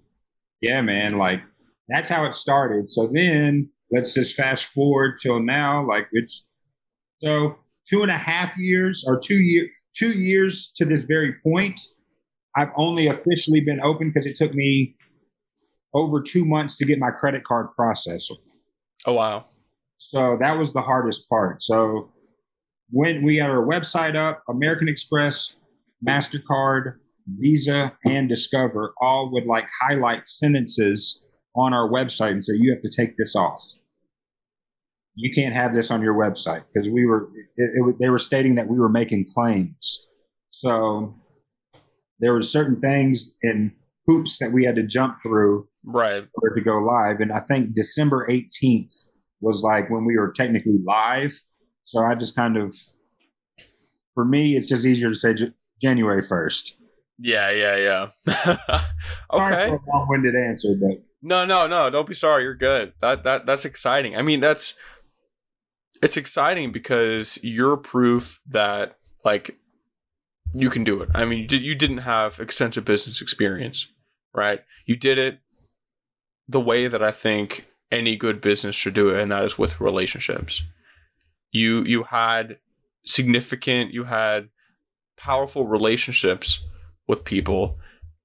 yeah, 0.62 0.82
man, 0.82 1.18
like 1.18 1.42
that's 1.88 2.10
how 2.10 2.26
it 2.26 2.36
started. 2.36 2.90
So 2.90 3.10
then 3.12 3.70
let's 3.92 4.14
just 4.14 4.36
fast 4.36 4.66
forward 4.66 5.18
till 5.22 5.42
now. 5.42 5.88
Like 5.88 6.08
it's 6.12 6.46
so 7.22 7.56
two 7.90 8.02
and 8.02 8.12
a 8.12 8.18
half 8.18 8.58
years 8.58 9.04
or 9.08 9.20
two 9.20 9.36
year 9.36 9.68
two 9.96 10.12
years 10.12 10.72
to 10.76 10.86
this 10.86 11.04
very 11.04 11.36
point. 11.44 11.80
I've 12.58 12.72
only 12.76 13.08
officially 13.08 13.62
been 13.62 13.80
open 13.82 14.10
because 14.10 14.26
it 14.26 14.36
took 14.36 14.54
me 14.54 14.96
over 15.94 16.22
two 16.22 16.44
months 16.44 16.78
to 16.78 16.86
get 16.86 17.00
my 17.00 17.12
credit 17.12 17.44
card 17.44 17.68
processor. 17.80 18.36
Oh 19.06 19.14
wow! 19.14 19.46
So 19.98 20.38
that 20.40 20.58
was 20.58 20.74
the 20.74 20.82
hardest 20.82 21.30
part. 21.30 21.62
So 21.62 22.12
when 22.90 23.24
we 23.24 23.38
had 23.38 23.50
our 23.50 23.66
website 23.66 24.16
up, 24.16 24.44
American 24.50 24.90
Express, 24.90 25.58
Mastercard, 26.06 26.96
Visa, 27.28 27.98
and 28.06 28.30
Discover 28.30 28.94
all 29.02 29.32
would 29.32 29.46
like 29.46 29.68
highlight 29.82 30.30
sentences 30.30 31.22
on 31.56 31.74
our 31.74 31.90
website 31.90 32.32
and 32.32 32.44
say, 32.44 32.54
you 32.56 32.72
have 32.72 32.82
to 32.82 32.90
take 32.90 33.18
this 33.18 33.36
off. 33.36 33.62
You 35.16 35.34
can't 35.34 35.56
have 35.56 35.74
this 35.74 35.90
on 35.90 36.02
your 36.02 36.14
website 36.14 36.64
because 36.72 36.90
we 36.90 37.06
were, 37.06 37.30
it, 37.56 37.72
it, 37.74 37.96
they 38.00 38.10
were 38.10 38.20
stating 38.20 38.56
that 38.56 38.68
we 38.68 38.78
were 38.78 38.90
making 38.90 39.26
claims. 39.34 40.08
So 40.52 41.16
there 42.20 42.34
were 42.34 42.42
certain 42.42 42.80
things 42.80 43.36
and 43.44 43.72
hoops 44.06 44.38
that 44.40 44.52
we 44.52 44.66
had 44.66 44.76
to 44.76 44.84
jump 44.84 45.18
through 45.22 45.68
right 45.84 46.26
for 46.34 46.50
it 46.50 46.56
to 46.56 46.62
go 46.62 46.78
live. 46.78 47.20
And 47.20 47.32
I 47.32 47.40
think 47.40 47.74
December 47.76 48.28
18th 48.30 48.94
was 49.42 49.62
like 49.62 49.90
when 49.90 50.06
we 50.06 50.18
were 50.18 50.32
technically 50.32 50.80
live. 50.86 51.34
So 51.86 52.04
I 52.04 52.16
just 52.16 52.36
kind 52.36 52.58
of, 52.58 52.76
for 54.14 54.26
me, 54.26 54.56
it's 54.56 54.68
just 54.68 54.86
easier 54.86 55.10
to 55.10 55.16
say 55.16 55.34
J- 55.34 55.54
January 55.82 56.22
1st. 56.22 56.74
Yeah, 57.20 57.52
yeah, 57.52 57.76
yeah. 58.28 58.82
okay. 59.34 59.78
long-winded 59.94 60.36
answer, 60.36 60.76
but 60.80 61.04
no, 61.22 61.46
no, 61.46 61.66
no. 61.68 61.90
Don't 61.90 62.08
be 62.08 62.14
sorry. 62.14 62.44
You're 62.44 62.54
good. 62.54 62.94
That 63.02 63.24
that 63.24 63.48
that's 63.48 63.66
exciting. 63.66 64.16
I 64.16 64.22
mean, 64.22 64.40
that's 64.40 64.76
it's 66.04 66.16
exciting 66.16 66.72
because 66.72 67.40
you're 67.42 67.78
proof 67.78 68.40
that 68.50 68.98
like 69.26 69.58
you 70.60 70.70
can 70.70 70.84
do 70.84 71.02
it. 71.02 71.10
I 71.14 71.26
mean, 71.26 71.40
you, 71.40 71.48
did, 71.48 71.62
you 71.62 71.76
didn't 71.76 72.00
have 72.00 72.40
extensive 72.40 72.86
business 72.86 73.22
experience, 73.22 73.88
right? 74.34 74.62
You 74.86 74.96
did 74.96 75.18
it 75.18 75.40
the 76.48 76.62
way 76.62 76.88
that 76.88 77.04
I 77.04 77.12
think 77.12 77.68
any 77.92 78.16
good 78.16 78.42
business 78.42 78.76
should 78.76 78.94
do 78.94 79.10
it, 79.10 79.22
and 79.22 79.32
that 79.32 79.44
is 79.44 79.58
with 79.58 79.80
relationships. 79.80 80.64
You 81.52 81.84
you 81.84 82.04
had 82.04 82.58
significant, 83.06 83.94
you 83.94 84.04
had 84.06 84.50
powerful 85.18 85.66
relationships 85.66 86.66
with 87.08 87.24
people, 87.24 87.78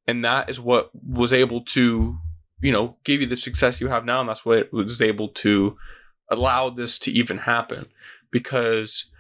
and 0.07 0.25
that 0.25 0.51
is 0.51 0.61
what 0.61 0.91
was 0.95 1.33
able 1.33 1.63
to 1.63 2.19
you 2.63 2.73
know, 2.73 2.97
gave 3.05 3.21
you 3.21 3.27
the 3.27 3.37
success 3.37 3.81
you 3.81 3.89
have 3.89 4.05
now, 4.05 4.21
and 4.21 4.29
that's 4.29 4.47
what 4.47 4.73
was 4.73 5.03
able 5.03 5.29
to 5.29 5.77
allow 6.31 6.71
this 6.71 6.99
to 7.01 7.11
even 7.11 7.39
happen. 7.39 7.87
Because 8.31 9.11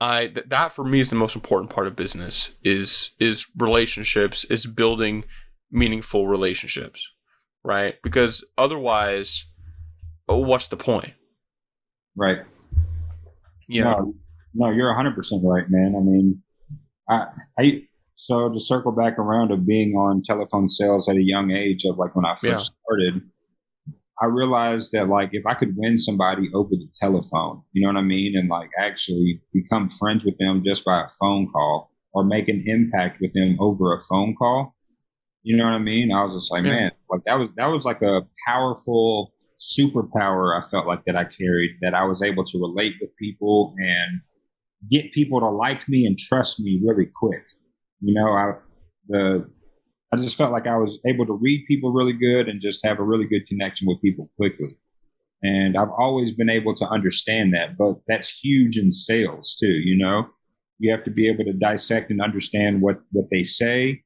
I 0.00 0.28
th- 0.28 0.46
that 0.48 0.72
for 0.72 0.84
me 0.84 1.00
is 1.00 1.10
the 1.10 1.16
most 1.16 1.34
important 1.34 1.70
part 1.70 1.86
of 1.86 1.94
business 1.94 2.52
is 2.64 3.10
is 3.18 3.46
relationships, 3.56 4.44
is 4.44 4.66
building 4.66 5.24
meaningful 5.70 6.26
relationships, 6.26 7.10
right? 7.62 7.96
Because 8.02 8.44
otherwise, 8.56 9.44
oh, 10.28 10.38
what's 10.38 10.68
the 10.68 10.76
point? 10.76 11.12
Right. 12.16 12.38
Yeah. 13.68 13.84
No, 13.84 14.14
no, 14.54 14.70
you're 14.70 14.88
100 14.88 15.14
percent 15.14 15.42
right, 15.44 15.66
man. 15.68 15.94
I 15.96 16.00
mean, 16.00 16.42
I 17.08 17.26
I 17.58 17.82
so 18.16 18.50
to 18.50 18.60
circle 18.60 18.92
back 18.92 19.18
around 19.18 19.50
of 19.50 19.66
being 19.66 19.94
on 19.94 20.22
telephone 20.22 20.68
sales 20.68 21.08
at 21.08 21.16
a 21.16 21.22
young 21.22 21.50
age 21.50 21.84
of 21.84 21.98
like 21.98 22.14
when 22.16 22.24
I 22.24 22.34
first 22.34 22.44
yeah. 22.44 22.56
started, 22.56 23.22
I 24.22 24.26
realized 24.26 24.92
that 24.92 25.08
like 25.08 25.30
if 25.32 25.46
I 25.46 25.54
could 25.54 25.74
win 25.76 25.96
somebody 25.96 26.50
over 26.52 26.70
the 26.70 26.88
telephone, 27.00 27.62
you 27.72 27.82
know 27.82 27.92
what 27.92 28.00
I 28.00 28.04
mean, 28.04 28.36
and 28.36 28.48
like 28.48 28.70
actually 28.78 29.40
become 29.52 29.88
friends 29.88 30.24
with 30.24 30.36
them 30.38 30.62
just 30.64 30.84
by 30.84 31.00
a 31.00 31.08
phone 31.18 31.48
call 31.50 31.90
or 32.12 32.24
make 32.24 32.48
an 32.48 32.62
impact 32.66 33.20
with 33.20 33.32
them 33.32 33.56
over 33.60 33.94
a 33.94 33.98
phone 33.98 34.34
call, 34.36 34.74
you 35.42 35.56
know 35.56 35.64
what 35.64 35.72
I 35.72 35.78
mean? 35.78 36.12
I 36.12 36.24
was 36.24 36.34
just 36.34 36.52
like, 36.52 36.64
yeah. 36.64 36.72
man, 36.72 36.90
like 37.08 37.22
that 37.24 37.38
was 37.38 37.48
that 37.56 37.66
was 37.68 37.84
like 37.84 38.02
a 38.02 38.22
powerful 38.46 39.32
superpower 39.60 40.58
I 40.58 40.66
felt 40.66 40.86
like 40.86 41.04
that 41.06 41.18
I 41.18 41.24
carried 41.24 41.76
that 41.82 41.94
I 41.94 42.04
was 42.04 42.22
able 42.22 42.44
to 42.44 42.58
relate 42.58 42.94
with 43.00 43.14
people 43.16 43.74
and 43.78 44.20
get 44.90 45.12
people 45.12 45.40
to 45.40 45.48
like 45.48 45.88
me 45.88 46.06
and 46.06 46.18
trust 46.18 46.60
me 46.60 46.80
really 46.84 47.06
quick. 47.06 47.44
You 48.00 48.14
know, 48.14 48.32
I 48.32 48.52
the 49.08 49.50
I 50.12 50.16
just 50.16 50.36
felt 50.36 50.52
like 50.52 50.66
I 50.66 50.76
was 50.76 50.98
able 51.06 51.26
to 51.26 51.34
read 51.34 51.66
people 51.68 51.92
really 51.92 52.12
good 52.12 52.48
and 52.48 52.60
just 52.60 52.84
have 52.84 52.98
a 52.98 53.04
really 53.04 53.26
good 53.26 53.46
connection 53.46 53.86
with 53.86 54.02
people 54.02 54.30
quickly. 54.36 54.76
And 55.42 55.76
I've 55.76 55.90
always 55.96 56.32
been 56.32 56.50
able 56.50 56.74
to 56.76 56.88
understand 56.88 57.54
that, 57.54 57.78
but 57.78 58.00
that's 58.06 58.28
huge 58.42 58.76
in 58.76 58.92
sales 58.92 59.56
too, 59.58 59.72
you 59.72 59.96
know. 59.96 60.26
You 60.78 60.90
have 60.90 61.04
to 61.04 61.10
be 61.10 61.28
able 61.28 61.44
to 61.44 61.52
dissect 61.52 62.10
and 62.10 62.20
understand 62.20 62.80
what 62.80 63.00
what 63.12 63.26
they 63.30 63.42
say 63.42 64.02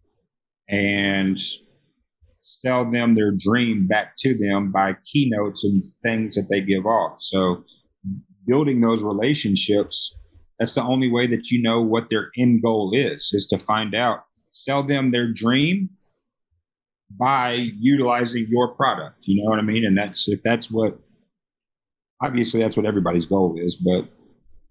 and 0.68 1.40
sell 2.40 2.90
them 2.90 3.14
their 3.14 3.32
dream 3.32 3.86
back 3.86 4.16
to 4.18 4.36
them 4.36 4.70
by 4.72 4.96
keynotes 5.04 5.64
and 5.64 5.82
things 6.02 6.34
that 6.34 6.48
they 6.50 6.60
give 6.60 6.84
off. 6.84 7.16
So 7.20 7.64
building 8.46 8.80
those 8.80 9.02
relationships 9.02 10.14
that's 10.58 10.74
the 10.74 10.82
only 10.82 11.10
way 11.10 11.26
that 11.26 11.50
you 11.50 11.60
know 11.60 11.80
what 11.80 12.10
their 12.10 12.30
end 12.36 12.62
goal 12.62 12.92
is, 12.94 13.30
is 13.32 13.46
to 13.48 13.58
find 13.58 13.94
out, 13.94 14.20
sell 14.54 14.84
them 14.84 15.10
their 15.10 15.32
dream 15.32 15.90
by 17.10 17.52
utilizing 17.52 18.46
your 18.48 18.68
product. 18.74 19.16
You 19.22 19.42
know 19.42 19.50
what 19.50 19.58
I 19.58 19.62
mean? 19.62 19.84
And 19.84 19.98
that's 19.98 20.28
if 20.28 20.42
that's 20.42 20.70
what 20.70 20.98
obviously 22.22 22.60
that's 22.60 22.76
what 22.76 22.86
everybody's 22.86 23.26
goal 23.26 23.56
is, 23.58 23.76
but 23.76 24.08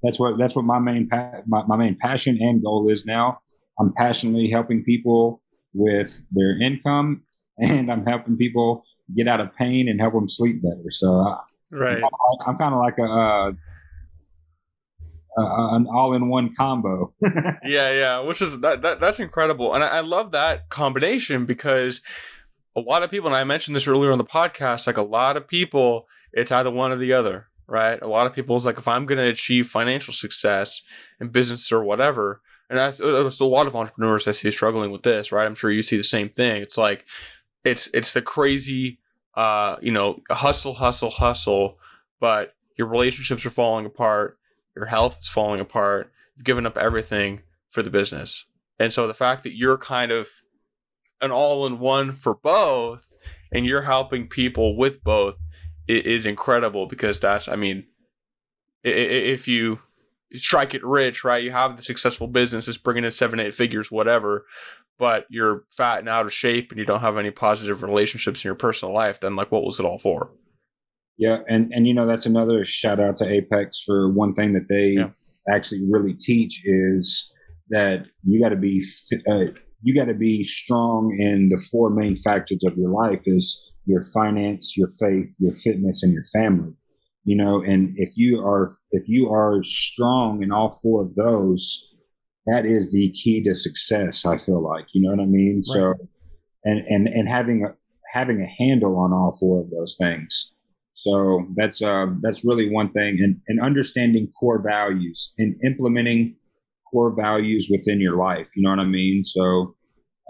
that's 0.02 0.20
what 0.20 0.38
that's 0.38 0.56
what 0.56 0.66
my 0.66 0.80
main 0.80 1.08
pa- 1.10 1.42
my, 1.46 1.64
my 1.68 1.76
main 1.76 1.96
passion 1.96 2.38
and 2.42 2.64
goal 2.64 2.90
is 2.90 3.06
now. 3.06 3.40
I'm 3.80 3.94
passionately 3.94 4.50
helping 4.50 4.84
people 4.84 5.42
with 5.74 6.24
their 6.32 6.62
income 6.62 7.24
and 7.58 7.92
I'm 7.92 8.06
helping 8.06 8.38
people 8.38 8.84
get 9.16 9.28
out 9.28 9.42
of 9.42 9.54
pain 9.56 9.90
and 9.90 10.00
help 10.00 10.14
them 10.14 10.30
sleep 10.30 10.62
better. 10.64 10.92
So 10.92 11.20
uh, 11.20 11.38
right. 11.72 11.98
I'm, 11.98 12.48
I'm 12.48 12.58
kind 12.58 12.74
of 12.74 12.80
like 12.80 12.98
a, 13.00 13.04
uh, 13.04 13.52
uh, 15.38 15.76
an 15.76 15.88
all-in-one 15.88 16.54
combo. 16.56 17.14
yeah, 17.24 17.92
yeah, 17.92 18.20
which 18.20 18.42
is 18.42 18.60
that, 18.62 18.82
that 18.82 19.00
that's 19.00 19.20
incredible, 19.20 19.74
and 19.74 19.84
I, 19.84 19.88
I, 19.88 20.00
love 20.02 20.32
that 20.32 20.70
combination 20.70 21.46
because 21.46 22.02
a 22.76 22.82
lot 22.82 23.04
of 23.04 23.12
people, 23.12 23.28
and 23.28 23.36
I 23.36 23.44
mentioned 23.44 23.76
this 23.76 23.88
earlier 23.88 24.12
on 24.12 24.18
the 24.18 24.26
podcast, 24.26 24.88
like 24.88 24.98
a 24.98 25.04
lot 25.04 25.38
of 25.38 25.48
people, 25.48 26.08
it's 26.34 26.52
either 26.52 26.72
one 26.72 26.92
or 26.92 26.98
the 26.98 27.14
other, 27.14 27.48
right? 27.68 28.02
A 28.02 28.08
lot 28.08 28.28
of 28.28 28.34
people 28.34 28.56
is 28.58 28.66
like, 28.66 28.78
if 28.78 28.88
I'm 28.88 29.06
going 29.06 29.20
to 29.20 29.30
achieve 29.30 29.68
financial 29.68 30.14
success 30.14 30.82
in 31.20 31.30
business 31.30 31.72
or 31.72 31.84
whatever, 31.84 32.42
and 32.70 32.80
that's, 32.80 32.98
that's 32.98 33.40
a 33.40 33.46
lot 33.46 33.68
of 33.68 33.76
entrepreneurs 33.76 34.28
I 34.28 34.32
see 34.32 34.50
struggling 34.52 34.92
with 34.92 35.04
this, 35.04 35.32
right? 35.32 35.46
I'm 35.46 35.56
sure 35.56 35.72
you 35.72 35.82
see 35.82 35.98
the 35.98 36.04
same 36.04 36.30
thing. 36.30 36.62
It's 36.62 36.78
like, 36.78 37.06
it's 37.64 37.88
it's 37.94 38.14
the 38.14 38.22
crazy, 38.22 39.00
uh, 39.36 39.78
you 39.82 39.92
know, 39.92 40.22
hustle, 40.30 40.74
hustle, 40.74 41.12
hustle, 41.12 41.78
but 42.20 42.56
your 42.78 42.88
relationships 42.88 43.46
are 43.46 43.52
falling 43.52 43.86
apart 43.86 44.38
your 44.76 44.86
health 44.86 45.18
is 45.20 45.28
falling 45.28 45.60
apart, 45.60 46.12
you've 46.36 46.46
given 46.46 46.66
up 46.66 46.78
everything 46.78 47.42
for 47.70 47.84
the 47.84 47.90
business. 47.90 48.46
And 48.80 48.92
so 48.92 49.08
the 49.08 49.14
fact 49.14 49.44
that 49.44 49.56
you're 49.56 49.78
kind 49.78 50.12
of 50.12 50.28
an 51.22 51.32
all 51.32 51.66
in 51.66 51.80
one 51.80 52.12
for 52.12 52.36
both 52.36 53.08
and 53.52 53.66
you're 53.66 53.84
helping 53.84 54.28
people 54.28 54.78
with 54.78 55.04
both 55.04 55.36
is 55.88 56.26
incredible 56.26 56.86
because 56.88 57.20
that's, 57.20 57.48
I 57.48 57.56
mean, 57.56 57.86
if 58.84 59.48
you 59.48 59.80
strike 60.34 60.74
it 60.74 60.84
rich, 60.84 61.24
right? 61.24 61.44
You 61.44 61.52
have 61.52 61.76
the 61.76 61.82
successful 61.82 62.28
business, 62.28 62.68
it's 62.68 62.78
bringing 62.78 63.06
in 63.06 63.12
seven, 63.12 63.40
eight 63.40 63.54
figures, 63.54 63.92
whatever, 63.92 64.46
but 64.98 65.26
you're 65.30 65.64
fat 65.70 66.00
and 66.00 66.10
out 66.10 66.26
of 66.26 66.34
shape 66.34 66.72
and 66.72 66.80
you 66.80 66.86
don't 66.86 67.02
have 67.02 67.18
any 67.18 67.32
positive 67.32 67.84
relationships 67.84 68.44
in 68.44 68.48
your 68.48 68.56
personal 68.56 68.94
life, 68.94 69.20
then 69.20 69.36
like 69.36 69.52
what 69.52 69.64
was 69.64 69.80
it 69.80 69.86
all 69.86 70.00
for? 70.00 70.32
Yeah, 71.18 71.40
and 71.48 71.72
and 71.74 71.88
you 71.88 71.94
know 71.94 72.08
that's 72.08 72.26
another 72.26 72.66
shout 72.66 73.00
out 73.00 73.18
to 73.18 73.30
Apex 73.30 73.82
for 73.86 74.12
one 74.12 74.34
thing 74.34 74.54
that 74.54 74.68
they 74.70 74.96
yeah. 75.00 75.10
actually 75.54 75.82
really 75.90 76.14
teach 76.14 76.62
is 76.66 77.32
that 77.70 78.06
you 78.24 78.42
got 78.42 78.50
to 78.50 78.58
be 78.58 78.84
uh, 79.30 79.46
you 79.82 79.96
got 79.96 80.12
to 80.12 80.18
be 80.18 80.44
strong 80.44 81.16
in 81.20 81.50
the 81.50 81.62
four 81.72 81.90
main 81.92 82.16
factors 82.16 82.64
of 82.66 82.78
your 82.78 82.90
life 82.90 83.22
is 83.26 83.72
your 83.86 84.04
finance, 84.14 84.76
your 84.78 84.90
faith, 85.00 85.36
your 85.40 85.52
fitness, 85.52 86.04
and 86.04 86.14
your 86.14 86.24
family. 86.34 86.74
You 87.26 87.38
know, 87.38 87.62
and 87.62 87.94
if 87.96 88.14
you 88.16 88.40
are 88.40 88.76
if 88.92 89.04
you 89.08 89.30
are 89.30 89.62
strong 89.64 90.44
in 90.44 90.52
all 90.52 90.78
four 90.82 91.04
of 91.04 91.16
those, 91.16 91.94
that 92.48 92.66
is 92.66 92.92
the 92.92 93.12
key 93.12 93.44
to 93.44 93.56
success. 93.56 94.26
I 94.26 94.38
feel 94.38 94.62
like 94.62 94.86
you 94.94 95.02
know 95.02 95.16
what 95.16 95.24
I 95.24 95.28
mean. 95.28 95.58
Right. 95.58 95.64
So, 95.64 95.94
and 96.64 96.86
and 96.88 97.08
and 97.08 97.30
having 97.30 97.64
a 97.64 97.76
having 98.14 98.42
a 98.42 98.64
handle 98.64 98.98
on 99.00 99.14
all 99.14 99.36
four 99.40 99.62
of 99.62 99.70
those 99.70 99.96
things. 100.00 100.53
So 101.04 101.46
that's 101.58 101.82
uh, 101.82 102.06
that's 102.22 102.46
really 102.46 102.70
one 102.70 102.92
thing, 102.94 103.18
and 103.20 103.42
and 103.48 103.60
understanding 103.60 104.32
core 104.40 104.64
values 104.64 105.34
and 105.38 105.56
implementing 105.66 106.38
core 106.92 107.14
values 107.22 107.68
within 107.70 108.00
your 108.00 108.18
life. 108.18 108.50
You 108.56 108.64
know 108.64 108.70
what 108.70 108.80
I 108.80 108.86
mean? 108.86 109.26
So 109.26 109.76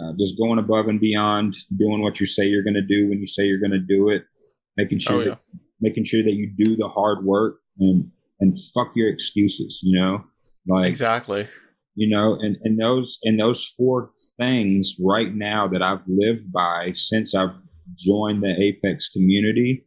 uh, 0.01 0.13
just 0.19 0.35
going 0.39 0.57
above 0.57 0.87
and 0.87 0.99
beyond, 0.99 1.55
doing 1.77 2.01
what 2.01 2.19
you 2.19 2.25
say 2.25 2.45
you're 2.45 2.63
going 2.63 2.73
to 2.73 2.81
do 2.81 3.07
when 3.07 3.19
you 3.19 3.27
say 3.27 3.43
you're 3.43 3.59
going 3.59 3.71
to 3.71 3.79
do 3.79 4.09
it, 4.09 4.23
making 4.75 4.97
sure 4.97 5.17
oh, 5.17 5.19
yeah. 5.19 5.29
that 5.29 5.39
making 5.79 6.05
sure 6.05 6.23
that 6.23 6.31
you 6.31 6.51
do 6.57 6.75
the 6.75 6.87
hard 6.87 7.23
work 7.23 7.57
and 7.77 8.09
and 8.39 8.55
fuck 8.73 8.93
your 8.95 9.09
excuses. 9.09 9.79
You 9.83 9.99
know, 9.99 10.23
like 10.67 10.89
exactly. 10.89 11.47
You 11.93 12.09
know, 12.09 12.35
and 12.39 12.57
and 12.63 12.79
those 12.79 13.19
and 13.21 13.39
those 13.39 13.63
four 13.77 14.09
things 14.39 14.95
right 14.99 15.35
now 15.35 15.67
that 15.67 15.83
I've 15.83 16.07
lived 16.07 16.51
by 16.51 16.93
since 16.95 17.35
I've 17.35 17.57
joined 17.95 18.41
the 18.41 18.55
Apex 18.59 19.09
community 19.09 19.85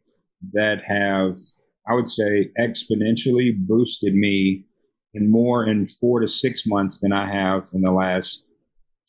that 0.53 0.77
have 0.87 1.35
I 1.89 1.93
would 1.93 2.09
say 2.09 2.49
exponentially 2.59 3.51
boosted 3.57 4.13
me 4.13 4.65
in 5.13 5.31
more 5.31 5.65
in 5.65 5.85
four 5.85 6.19
to 6.19 6.27
six 6.27 6.63
months 6.65 6.99
than 6.99 7.13
I 7.13 7.31
have 7.31 7.69
in 7.73 7.81
the 7.81 7.91
last 7.91 8.43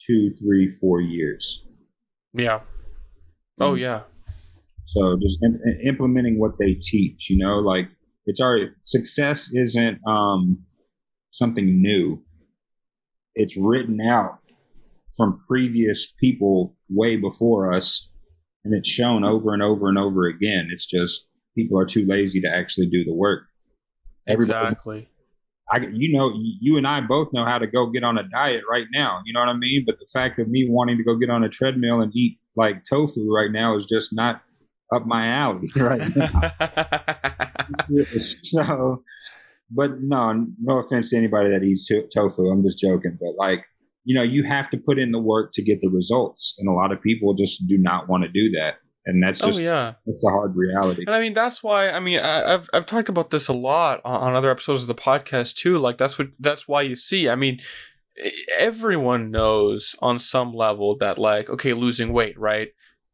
two, 0.06 0.30
three, 0.40 0.68
four 0.68 1.00
years. 1.00 1.64
Yeah. 2.32 2.60
Oh 3.60 3.74
yeah. 3.74 4.02
So 4.86 5.18
just 5.20 5.38
in, 5.42 5.60
implementing 5.84 6.38
what 6.38 6.58
they 6.58 6.74
teach, 6.74 7.28
you 7.28 7.36
know, 7.36 7.58
like 7.58 7.88
it's 8.26 8.40
our 8.40 8.58
success 8.84 9.50
isn't 9.54 9.98
um, 10.06 10.64
something 11.30 11.82
new. 11.82 12.22
It's 13.34 13.56
written 13.56 14.00
out 14.00 14.38
from 15.16 15.42
previous 15.48 16.12
people 16.12 16.76
way 16.88 17.16
before 17.16 17.72
us, 17.72 18.08
and 18.68 18.76
it's 18.76 18.90
shown 18.90 19.24
over 19.24 19.54
and 19.54 19.62
over 19.62 19.88
and 19.88 19.98
over 19.98 20.26
again. 20.26 20.68
It's 20.70 20.84
just 20.84 21.26
people 21.56 21.78
are 21.78 21.86
too 21.86 22.04
lazy 22.06 22.40
to 22.42 22.54
actually 22.54 22.86
do 22.86 23.02
the 23.02 23.14
work. 23.14 23.44
Everybody, 24.26 24.66
exactly. 24.66 25.08
I, 25.70 25.78
you 25.90 26.16
know, 26.16 26.32
you 26.34 26.76
and 26.76 26.86
I 26.86 27.00
both 27.00 27.32
know 27.32 27.46
how 27.46 27.58
to 27.58 27.66
go 27.66 27.86
get 27.86 28.04
on 28.04 28.18
a 28.18 28.28
diet 28.28 28.62
right 28.70 28.86
now. 28.94 29.20
You 29.24 29.32
know 29.32 29.40
what 29.40 29.48
I 29.48 29.54
mean? 29.54 29.84
But 29.86 29.98
the 29.98 30.06
fact 30.12 30.38
of 30.38 30.48
me 30.48 30.66
wanting 30.68 30.98
to 30.98 31.02
go 31.02 31.16
get 31.16 31.30
on 31.30 31.44
a 31.44 31.48
treadmill 31.48 32.02
and 32.02 32.14
eat 32.14 32.38
like 32.56 32.84
tofu 32.84 33.34
right 33.34 33.50
now 33.50 33.74
is 33.74 33.86
just 33.86 34.10
not 34.12 34.42
up 34.94 35.06
my 35.06 35.28
alley 35.28 35.70
right 35.76 36.14
now. 36.14 36.52
so, 38.18 39.02
but 39.70 40.02
no, 40.02 40.46
no 40.60 40.78
offense 40.78 41.08
to 41.10 41.16
anybody 41.16 41.48
that 41.50 41.62
eats 41.62 41.90
tofu. 42.14 42.50
I'm 42.50 42.62
just 42.62 42.78
joking. 42.78 43.16
But 43.18 43.34
like, 43.38 43.64
you 44.08 44.14
know, 44.14 44.22
you 44.22 44.42
have 44.42 44.70
to 44.70 44.78
put 44.78 44.98
in 44.98 45.12
the 45.12 45.18
work 45.18 45.52
to 45.52 45.62
get 45.62 45.82
the 45.82 45.90
results, 45.90 46.56
and 46.58 46.66
a 46.66 46.72
lot 46.72 46.92
of 46.92 47.02
people 47.02 47.34
just 47.34 47.66
do 47.68 47.76
not 47.76 48.08
want 48.08 48.22
to 48.24 48.28
do 48.30 48.50
that. 48.52 48.76
And 49.04 49.22
that's 49.22 49.42
oh, 49.42 49.48
just 49.48 49.58
oh, 49.58 49.62
yeah. 49.62 49.92
it's 50.06 50.24
a 50.24 50.30
hard 50.30 50.56
reality. 50.56 51.04
And 51.06 51.14
i 51.14 51.20
mean 51.20 51.34
that's 51.34 51.62
why 51.62 51.90
i 51.90 52.00
mean 52.00 52.18
I, 52.18 52.50
have 52.50 52.68
i've 52.74 52.86
talked 52.86 53.08
about 53.08 53.30
this 53.30 53.48
a 53.48 53.52
lot 53.52 54.00
on, 54.04 54.20
on 54.20 54.34
other 54.34 54.50
episodes 54.50 54.82
of 54.82 54.88
the 54.88 54.94
podcast 54.94 55.56
too. 55.56 55.78
Like 55.78 55.98
that's 55.98 56.18
what 56.18 56.28
that's 56.40 56.66
why 56.66 56.82
you 56.82 56.96
see 56.96 57.28
i 57.28 57.34
mean 57.34 57.60
everyone 58.58 59.30
knows 59.30 59.94
on 60.00 60.18
some 60.18 60.54
level 60.54 60.96
that 60.98 61.18
like 61.18 61.50
okay 61.50 61.74
losing 61.74 62.12
weight 62.12 62.38
right? 62.38 62.68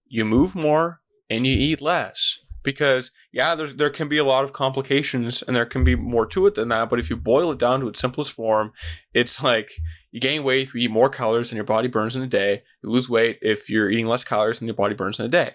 You 0.07 0.25
move 0.25 0.55
more 0.55 1.01
and 1.29 1.45
you 1.45 1.57
eat 1.57 1.81
less 1.81 2.39
because 2.65 3.13
yeah 3.33 3.55
there's 3.55 3.77
there 3.77 3.91
can 3.91 4.09
be 4.09 4.19
a 4.19 4.25
lot 4.25 4.43
of 4.43 4.53
complications 4.53 5.43
and 5.43 5.55
there 5.55 5.67
can 5.67 5.85
be 5.85 5.95
more 5.95 6.27
to 6.27 6.47
it 6.47 6.57
than 6.57 6.69
that 6.69 6.91
but 6.91 6.99
if 6.99 7.09
you 7.09 7.17
boil 7.17 7.53
it 7.53 7.59
down 7.59 7.81
to 7.81 7.89
its 7.89 8.01
simplest 8.01 8.33
form 8.33 8.73
it's 9.13 9.43
like 9.43 9.71
you 10.11 10.21
gain 10.21 10.43
weight 10.43 10.67
if 10.67 10.75
you 10.75 10.81
eat 10.81 10.91
more 10.91 11.09
calories 11.09 11.51
than 11.51 11.57
your 11.57 11.65
body 11.65 11.89
burns 11.89 12.17
in 12.17 12.23
a 12.23 12.27
day 12.27 12.63
you 12.83 12.91
lose 12.91 13.09
weight 13.09 13.39
if 13.43 13.71
you're 13.71 13.91
eating 13.91 14.07
less 14.07 14.25
calories 14.25 14.59
than 14.59 14.67
your 14.67 14.75
body 14.75 14.95
burns 14.95 15.21
in 15.21 15.27
a 15.27 15.29
day 15.29 15.53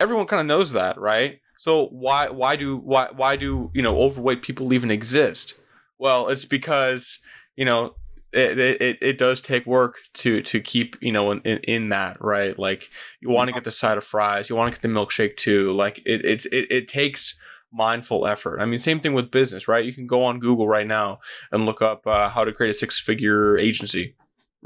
everyone 0.00 0.26
kind 0.26 0.40
of 0.40 0.46
knows 0.46 0.72
that, 0.72 0.98
right? 0.98 1.40
So 1.56 1.86
why 1.86 2.28
why 2.28 2.56
do 2.56 2.76
why 2.76 3.08
why 3.14 3.36
do 3.36 3.70
you 3.74 3.82
know 3.82 3.96
overweight 3.96 4.42
people 4.42 4.72
even 4.72 4.90
exist? 4.90 5.54
Well, 5.98 6.28
it's 6.28 6.44
because 6.44 7.18
you 7.56 7.64
know 7.64 7.94
it, 8.36 8.58
it, 8.58 8.98
it 9.00 9.18
does 9.18 9.40
take 9.40 9.66
work 9.66 9.96
to 10.14 10.42
to 10.42 10.60
keep 10.60 10.96
you 11.00 11.12
know 11.12 11.32
in, 11.32 11.40
in 11.40 11.88
that 11.88 12.16
right 12.20 12.58
like 12.58 12.88
you 13.20 13.30
want 13.30 13.48
to 13.48 13.54
get 13.54 13.64
the 13.64 13.70
side 13.70 13.98
of 13.98 14.04
fries 14.04 14.48
you 14.50 14.56
want 14.56 14.72
to 14.72 14.78
get 14.78 14.82
the 14.82 14.94
milkshake 14.94 15.36
too 15.36 15.72
like 15.72 15.98
it 16.06 16.24
it's 16.24 16.46
it, 16.46 16.66
it 16.70 16.88
takes 16.88 17.38
mindful 17.72 18.26
effort 18.26 18.60
i 18.60 18.64
mean 18.64 18.78
same 18.78 19.00
thing 19.00 19.14
with 19.14 19.30
business 19.30 19.68
right 19.68 19.84
you 19.84 19.92
can 19.92 20.06
go 20.06 20.24
on 20.24 20.38
google 20.38 20.68
right 20.68 20.86
now 20.86 21.18
and 21.50 21.66
look 21.66 21.82
up 21.82 22.06
uh, 22.06 22.28
how 22.28 22.44
to 22.44 22.52
create 22.52 22.70
a 22.70 22.74
six 22.74 23.00
figure 23.00 23.58
agency 23.58 24.14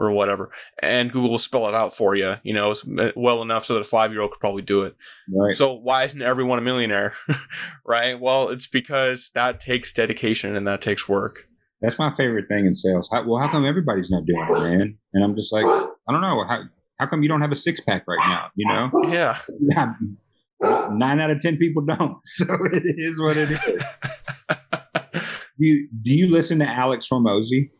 or 0.00 0.10
whatever, 0.12 0.50
and 0.82 1.12
Google 1.12 1.32
will 1.32 1.38
spell 1.38 1.68
it 1.68 1.74
out 1.74 1.94
for 1.94 2.14
you. 2.14 2.36
You 2.42 2.54
know, 2.54 2.74
well 3.14 3.42
enough 3.42 3.66
so 3.66 3.74
that 3.74 3.80
a 3.80 3.84
five 3.84 4.12
year 4.12 4.22
old 4.22 4.30
could 4.30 4.40
probably 4.40 4.62
do 4.62 4.82
it. 4.82 4.96
Right. 5.30 5.54
So 5.54 5.74
why 5.74 6.04
isn't 6.04 6.22
everyone 6.22 6.58
a 6.58 6.62
millionaire? 6.62 7.12
right. 7.86 8.18
Well, 8.18 8.48
it's 8.48 8.66
because 8.66 9.30
that 9.34 9.60
takes 9.60 9.92
dedication 9.92 10.56
and 10.56 10.66
that 10.66 10.80
takes 10.80 11.06
work. 11.06 11.46
That's 11.80 11.98
my 11.98 12.14
favorite 12.14 12.46
thing 12.48 12.66
in 12.66 12.74
sales. 12.74 13.08
How, 13.10 13.26
well, 13.26 13.40
how 13.40 13.48
come 13.48 13.64
everybody's 13.64 14.10
not 14.10 14.26
doing 14.26 14.46
it, 14.50 14.62
man? 14.62 14.98
And 15.14 15.24
I'm 15.24 15.34
just 15.34 15.52
like, 15.52 15.64
I 15.64 16.12
don't 16.12 16.20
know. 16.20 16.44
How, 16.44 16.62
how 16.98 17.06
come 17.06 17.22
you 17.22 17.28
don't 17.28 17.40
have 17.40 17.52
a 17.52 17.56
six 17.56 17.80
pack 17.80 18.04
right 18.06 18.18
now? 18.20 18.48
You 18.54 18.68
know? 18.68 18.90
Yeah. 19.08 19.38
Nine 20.62 21.20
out 21.20 21.30
of 21.30 21.40
ten 21.40 21.56
people 21.56 21.82
don't. 21.82 22.18
So 22.26 22.44
it 22.72 22.82
is 22.84 23.18
what 23.18 23.36
it 23.38 23.50
is. 23.50 23.60
do 25.58 25.66
you 25.66 25.88
do 26.02 26.12
you 26.12 26.30
listen 26.30 26.58
to 26.58 26.66
Alex 26.66 27.08
Hormozi? 27.10 27.70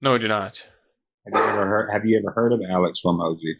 No, 0.00 0.14
I 0.14 0.18
do 0.18 0.28
not. 0.28 0.64
Have 1.26 1.42
you 1.42 1.50
ever 1.50 1.66
heard? 1.66 1.90
Have 1.92 2.06
you 2.06 2.18
ever 2.18 2.32
heard 2.32 2.52
of 2.52 2.60
Alex 2.70 3.00
Hormozi? 3.04 3.54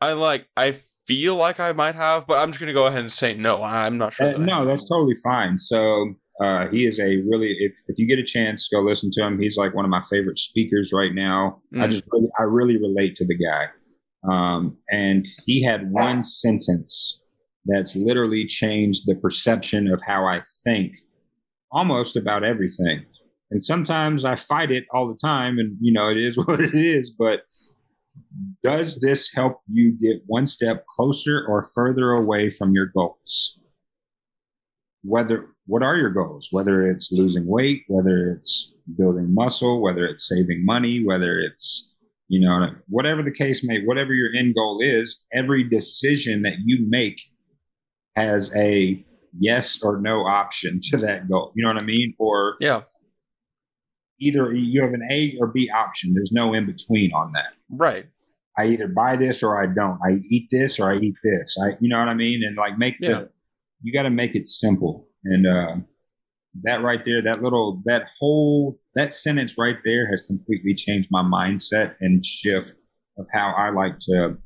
I 0.00 0.12
like. 0.14 0.46
I 0.56 0.74
feel 1.06 1.36
like 1.36 1.60
I 1.60 1.72
might 1.72 1.96
have, 1.96 2.26
but 2.26 2.38
I'm 2.38 2.48
just 2.48 2.60
gonna 2.60 2.72
go 2.72 2.86
ahead 2.86 3.00
and 3.00 3.12
say 3.12 3.34
no. 3.34 3.62
I'm 3.62 3.98
not 3.98 4.14
sure. 4.14 4.28
Uh, 4.28 4.32
that 4.32 4.40
no, 4.40 4.64
that's 4.64 4.88
totally 4.88 5.14
fine. 5.22 5.58
So 5.58 6.14
uh, 6.42 6.68
he 6.68 6.86
is 6.86 6.98
a 6.98 7.22
really. 7.28 7.56
If 7.58 7.76
if 7.88 7.98
you 7.98 8.06
get 8.06 8.18
a 8.18 8.24
chance, 8.24 8.68
go 8.68 8.80
listen 8.80 9.10
to 9.12 9.24
him. 9.24 9.40
He's 9.40 9.56
like 9.56 9.74
one 9.74 9.84
of 9.84 9.90
my 9.90 10.02
favorite 10.02 10.38
speakers 10.38 10.90
right 10.92 11.14
now. 11.14 11.62
Mm. 11.74 11.82
I 11.82 11.86
just 11.88 12.04
really, 12.12 12.28
I 12.38 12.42
really 12.42 12.76
relate 12.76 13.16
to 13.16 13.26
the 13.26 13.36
guy. 13.36 13.66
Um, 14.30 14.76
and 14.90 15.26
he 15.46 15.64
had 15.64 15.90
one 15.92 16.24
sentence 16.24 17.20
that's 17.64 17.94
literally 17.94 18.46
changed 18.46 19.02
the 19.06 19.14
perception 19.14 19.88
of 19.88 20.02
how 20.06 20.26
I 20.26 20.42
think 20.64 20.92
almost 21.70 22.16
about 22.16 22.44
everything 22.44 23.04
and 23.50 23.64
sometimes 23.64 24.24
I 24.24 24.36
fight 24.36 24.70
it 24.70 24.84
all 24.92 25.08
the 25.08 25.18
time, 25.18 25.58
and 25.58 25.76
you 25.80 25.92
know 25.92 26.08
it 26.08 26.16
is 26.16 26.36
what 26.46 26.60
it 26.60 26.74
is. 26.74 27.10
But 27.10 27.42
does 28.62 29.00
this 29.00 29.32
help 29.34 29.60
you 29.70 29.92
get 29.92 30.22
one 30.26 30.46
step 30.46 30.84
closer 30.86 31.44
or 31.46 31.70
further 31.74 32.12
away 32.12 32.50
from 32.50 32.72
your 32.72 32.86
goals? 32.86 33.58
Whether 35.02 35.48
what 35.66 35.82
are 35.82 35.96
your 35.96 36.10
goals? 36.10 36.48
Whether 36.50 36.88
it's 36.88 37.10
losing 37.12 37.46
weight, 37.46 37.84
whether 37.88 38.30
it's 38.30 38.72
building 38.96 39.34
muscle, 39.34 39.82
whether 39.82 40.06
it's 40.06 40.28
saving 40.28 40.64
money, 40.64 41.04
whether 41.04 41.38
it's 41.38 41.92
you 42.28 42.40
know 42.40 42.70
whatever 42.88 43.22
the 43.22 43.32
case 43.32 43.62
may, 43.64 43.82
whatever 43.84 44.14
your 44.14 44.30
end 44.36 44.54
goal 44.54 44.80
is, 44.80 45.22
every 45.32 45.68
decision 45.68 46.42
that 46.42 46.56
you 46.64 46.86
make 46.88 47.20
has 48.14 48.54
a 48.56 49.04
yes 49.38 49.82
or 49.82 50.00
no 50.00 50.20
option 50.20 50.80
to 50.90 50.96
that 50.98 51.28
goal. 51.28 51.52
You 51.54 51.64
know 51.64 51.74
what 51.74 51.82
I 51.82 51.86
mean? 51.86 52.14
Or 52.18 52.56
yeah, 52.60 52.82
either 54.20 54.52
you 54.52 54.82
have 54.82 54.92
an 54.92 55.06
A 55.10 55.36
or 55.40 55.48
B 55.48 55.70
option. 55.74 56.14
There's 56.14 56.32
no 56.32 56.54
in 56.54 56.66
between 56.66 57.12
on 57.12 57.32
that. 57.32 57.52
Right. 57.70 58.06
I 58.58 58.68
either 58.68 58.88
buy 58.88 59.16
this 59.16 59.42
or 59.42 59.62
I 59.62 59.66
don't. 59.66 59.98
I 60.02 60.20
eat 60.30 60.48
this 60.50 60.80
or 60.80 60.90
I 60.90 60.96
eat 60.96 61.16
this. 61.22 61.56
I, 61.62 61.76
you 61.80 61.90
know 61.90 61.98
what 61.98 62.08
I 62.08 62.14
mean? 62.14 62.40
And 62.46 62.56
like 62.56 62.78
make 62.78 62.96
yeah. 63.00 63.08
the, 63.08 63.30
you 63.82 63.92
got 63.92 64.04
to 64.04 64.10
make 64.10 64.34
it 64.34 64.48
simple. 64.48 65.06
And 65.28 65.46
uh, 65.46 65.76
that 66.62 66.82
right 66.82 67.04
there, 67.04 67.22
that 67.22 67.42
little, 67.42 67.82
that 67.84 68.08
whole, 68.18 68.78
that 68.94 69.14
sentence 69.14 69.56
right 69.58 69.76
there 69.84 70.08
has 70.10 70.22
completely 70.22 70.74
changed 70.74 71.08
my 71.10 71.22
mindset 71.22 71.96
and 72.00 72.24
shift 72.24 72.74
of 73.18 73.26
how 73.32 73.54
I 73.56 73.70
like 73.70 73.98
to 74.00 74.36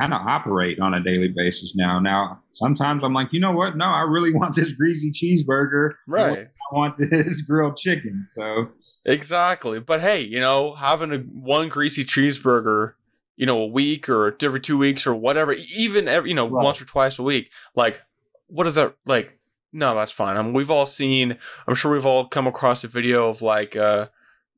kind 0.00 0.14
of 0.14 0.26
operate 0.26 0.80
on 0.80 0.94
a 0.94 1.02
daily 1.02 1.32
basis 1.34 1.74
now. 1.76 2.00
Now, 2.00 2.42
sometimes 2.52 3.04
I'm 3.04 3.12
like, 3.12 3.28
you 3.32 3.40
know 3.40 3.52
what? 3.52 3.76
No, 3.76 3.86
I 3.86 4.02
really 4.02 4.34
want 4.34 4.54
this 4.54 4.72
greasy 4.72 5.12
cheeseburger. 5.12 5.92
Right. 6.08 6.48
I 6.48 6.74
want 6.74 6.98
this 6.98 7.42
grilled 7.48 7.76
chicken. 7.76 8.26
So 8.30 8.68
exactly. 9.04 9.78
But 9.78 10.00
hey, 10.00 10.22
you 10.22 10.40
know, 10.40 10.74
having 10.74 11.12
a 11.12 11.18
one 11.18 11.68
greasy 11.68 12.04
cheeseburger, 12.04 12.94
you 13.36 13.46
know, 13.46 13.60
a 13.60 13.66
week 13.66 14.08
or 14.08 14.36
every 14.42 14.60
two 14.60 14.78
weeks 14.78 15.06
or 15.06 15.14
whatever, 15.14 15.54
even 15.76 16.08
every, 16.08 16.30
you 16.30 16.34
know, 16.34 16.48
right. 16.48 16.64
once 16.64 16.80
or 16.80 16.84
twice 16.84 17.18
a 17.18 17.22
week, 17.22 17.50
like, 17.76 18.02
what 18.48 18.66
is 18.66 18.74
that 18.74 18.94
like? 19.06 19.38
No, 19.72 19.94
that's 19.94 20.12
fine. 20.12 20.36
I 20.36 20.42
mean, 20.42 20.52
we've 20.52 20.70
all 20.70 20.86
seen. 20.86 21.36
I'm 21.66 21.74
sure 21.74 21.92
we've 21.92 22.06
all 22.06 22.26
come 22.26 22.46
across 22.46 22.84
a 22.84 22.88
video 22.88 23.28
of 23.28 23.42
like. 23.42 23.76
uh 23.76 24.06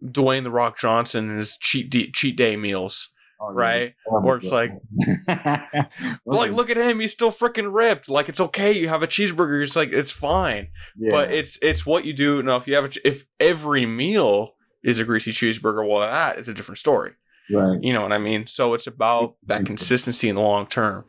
Dwayne 0.05 0.43
the 0.43 0.51
Rock 0.51 0.77
Johnson 0.77 1.31
and 1.31 1.39
his 1.39 1.57
cheat 1.57 1.89
de- 1.89 2.11
cheat 2.11 2.37
day 2.37 2.57
meals, 2.57 3.09
Oh, 3.41 3.51
right? 3.53 3.95
Oh, 4.07 4.23
Or 4.23 4.37
it's 4.37 4.51
like, 4.53 4.71
like, 6.27 6.51
look 6.53 6.69
at 6.69 6.77
him, 6.77 7.01
he's 7.01 7.13
still 7.13 7.31
freaking 7.31 7.73
ripped. 7.73 8.11
Like 8.11 8.29
it's 8.29 8.41
okay, 8.41 8.73
you 8.73 8.89
have 8.89 9.03
a 9.03 9.07
cheeseburger. 9.07 9.63
It's 9.63 9.77
like 9.77 9.93
it's 9.93 10.11
fine, 10.13 10.69
yeah. 10.99 11.11
but 11.11 11.33
it's 11.33 11.59
it's 11.63 11.87
what 11.87 12.05
you 12.05 12.13
do. 12.13 12.43
Now, 12.43 12.57
if 12.57 12.67
you 12.69 12.75
have 12.75 12.85
a, 12.85 13.09
if 13.09 13.25
every 13.41 13.87
meal 13.87 14.55
is 14.83 14.99
a 14.99 15.05
greasy 15.05 15.33
cheeseburger, 15.33 15.89
well, 15.89 16.01
that 16.01 16.39
is 16.39 16.49
a 16.49 16.55
different 16.55 16.79
story. 16.79 17.13
right. 17.51 17.79
You 17.81 17.95
know 17.95 18.03
what 18.03 18.13
I 18.13 18.19
mean? 18.19 18.47
So 18.47 18.75
it's 18.75 18.87
about 18.87 19.37
that 19.47 19.65
consistency 19.65 20.29
in 20.29 20.37
the 20.37 20.43
long 20.43 20.67
term. 20.67 21.07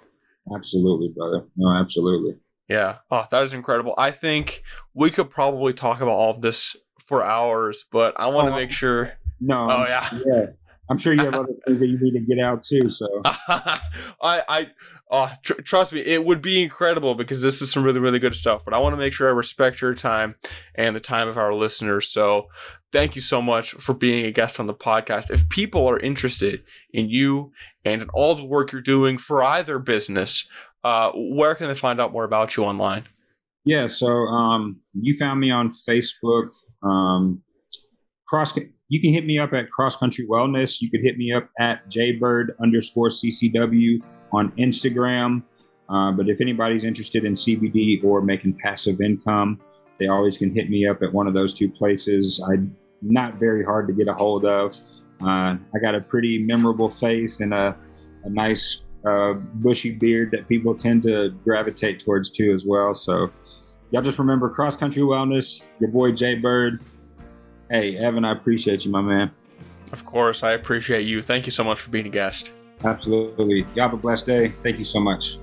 Absolutely, 0.55 1.09
brother. 1.09 1.45
No, 1.57 1.75
absolutely. 1.75 2.35
Yeah. 2.67 2.97
Oh, 3.11 3.25
that 3.31 3.43
is 3.43 3.53
incredible. 3.53 3.93
I 3.97 4.11
think 4.11 4.63
we 4.93 5.11
could 5.11 5.29
probably 5.29 5.73
talk 5.73 6.01
about 6.01 6.13
all 6.13 6.31
of 6.31 6.41
this 6.41 6.75
for 6.99 7.23
hours, 7.23 7.85
but 7.91 8.19
I 8.19 8.27
want 8.27 8.47
to 8.47 8.53
Oh. 8.53 8.55
make 8.55 8.71
sure. 8.71 9.13
No. 9.39 9.67
Oh, 9.69 9.83
I'm- 9.83 9.87
yeah. 9.87 10.19
Yeah. 10.25 10.45
I'm 10.87 10.99
sure 10.99 11.13
you 11.13 11.19
have 11.25 11.33
other 11.33 11.53
things 11.65 11.79
that 11.79 11.87
you 11.87 11.97
need 11.99 12.13
to 12.13 12.19
get 12.25 12.39
out 12.39 12.61
too. 12.61 12.89
So 12.89 13.07
I, 13.25 13.79
I, 14.21 14.69
oh, 15.09 15.31
tr- 15.43 15.61
trust 15.61 15.93
me, 15.93 15.99
it 16.01 16.23
would 16.25 16.41
be 16.43 16.61
incredible 16.61 17.15
because 17.15 17.41
this 17.41 17.59
is 17.61 17.71
some 17.71 17.83
really, 17.83 17.99
really 17.99 18.19
good 18.19 18.35
stuff. 18.35 18.63
But 18.63 18.73
I 18.75 18.77
want 18.77 18.93
to 18.93 18.97
make 18.97 19.11
sure 19.13 19.27
I 19.27 19.31
respect 19.31 19.81
your 19.81 19.95
time 19.95 20.35
and 20.75 20.95
the 20.95 20.99
time 20.99 21.27
of 21.27 21.37
our 21.37 21.53
listeners. 21.55 22.07
So, 22.09 22.47
thank 22.91 23.15
you 23.15 23.21
so 23.23 23.41
much 23.41 23.71
for 23.71 23.93
being 23.95 24.25
a 24.25 24.31
guest 24.31 24.59
on 24.59 24.67
the 24.67 24.73
podcast. 24.75 25.31
If 25.31 25.49
people 25.49 25.87
are 25.87 25.99
interested 25.99 26.63
in 26.93 27.09
you 27.09 27.51
and 27.83 28.03
in 28.03 28.09
all 28.09 28.35
the 28.35 28.45
work 28.45 28.71
you're 28.71 28.79
doing 28.81 29.17
for 29.17 29.43
either 29.43 29.79
business, 29.79 30.47
uh, 30.85 31.11
where 31.15 31.55
can 31.55 31.67
they 31.67 31.73
find 31.73 31.99
out 31.99 32.13
more 32.13 32.23
about 32.23 32.55
you 32.55 32.63
online? 32.63 33.05
yeah. 33.65 33.87
So 33.87 34.07
um, 34.07 34.79
you 34.93 35.17
found 35.17 35.39
me 35.39 35.49
on 35.51 35.69
Facebook. 35.69 36.49
Um, 36.83 37.41
cross. 38.27 38.55
You 38.87 39.01
can 39.01 39.11
hit 39.11 39.25
me 39.25 39.39
up 39.39 39.51
at 39.53 39.71
Cross 39.71 39.97
Country 39.97 40.27
Wellness. 40.29 40.79
You 40.79 40.91
could 40.91 41.01
hit 41.01 41.17
me 41.17 41.33
up 41.33 41.49
at 41.59 41.89
jaybird 41.89 42.55
underscore 42.61 43.09
ccw 43.09 43.99
on 44.31 44.51
Instagram. 44.51 45.41
Uh, 45.89 46.11
but 46.11 46.29
if 46.29 46.39
anybody's 46.39 46.83
interested 46.83 47.23
in 47.23 47.33
CBD 47.33 48.03
or 48.03 48.21
making 48.21 48.57
passive 48.63 49.01
income, 49.01 49.59
they 49.99 50.07
always 50.07 50.37
can 50.37 50.53
hit 50.53 50.69
me 50.69 50.87
up 50.87 51.01
at 51.01 51.11
one 51.11 51.25
of 51.25 51.33
those 51.33 51.53
two 51.53 51.69
places. 51.69 52.43
I'm 52.47 52.75
not 53.01 53.39
very 53.39 53.63
hard 53.63 53.87
to 53.87 53.93
get 53.93 54.07
a 54.07 54.13
hold 54.13 54.45
of. 54.45 54.75
Uh, 55.21 55.57
I 55.57 55.79
got 55.81 55.95
a 55.95 56.01
pretty 56.01 56.45
memorable 56.45 56.89
face 56.89 57.39
and 57.39 57.53
a, 57.53 57.75
a 58.23 58.29
nice 58.29 58.85
uh, 59.05 59.33
bushy 59.33 59.91
beard 59.91 60.31
that 60.31 60.47
people 60.47 60.75
tend 60.75 61.03
to 61.03 61.29
gravitate 61.43 61.99
towards 61.99 62.31
too 62.31 62.51
as 62.51 62.65
well. 62.65 62.93
So 62.93 63.31
y'all 63.91 64.01
just 64.01 64.19
remember 64.19 64.49
Cross 64.49 64.77
Country 64.77 65.03
Wellness, 65.03 65.63
your 65.79 65.89
boy 65.89 66.11
Jay 66.11 66.35
Bird. 66.35 66.79
Hey, 67.69 67.97
Evan, 67.97 68.25
I 68.25 68.31
appreciate 68.31 68.85
you, 68.85 68.91
my 68.91 69.01
man. 69.01 69.31
Of 69.91 70.05
course, 70.05 70.43
I 70.43 70.51
appreciate 70.51 71.03
you. 71.03 71.21
Thank 71.21 71.45
you 71.45 71.51
so 71.51 71.63
much 71.63 71.79
for 71.79 71.89
being 71.89 72.05
a 72.07 72.09
guest. 72.09 72.51
Absolutely. 72.83 73.65
Y'all 73.75 73.83
have 73.83 73.93
a 73.93 73.97
blessed 73.97 74.25
day. 74.25 74.49
Thank 74.63 74.77
you 74.77 74.83
so 74.83 74.99
much. 74.99 75.37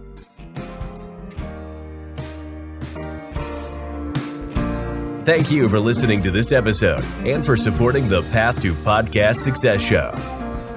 Thank 5.25 5.53
you 5.53 5.68
for 5.68 5.79
listening 5.79 6.20
to 6.25 6.33
this 6.33 6.51
episode 6.51 7.01
and 7.25 7.46
for 7.46 7.57
supporting 7.57 8.09
the 8.09 8.22
Path 8.33 8.61
to 8.62 8.75
Podcast 8.75 9.37
Success 9.37 9.81
Show. 9.81 10.12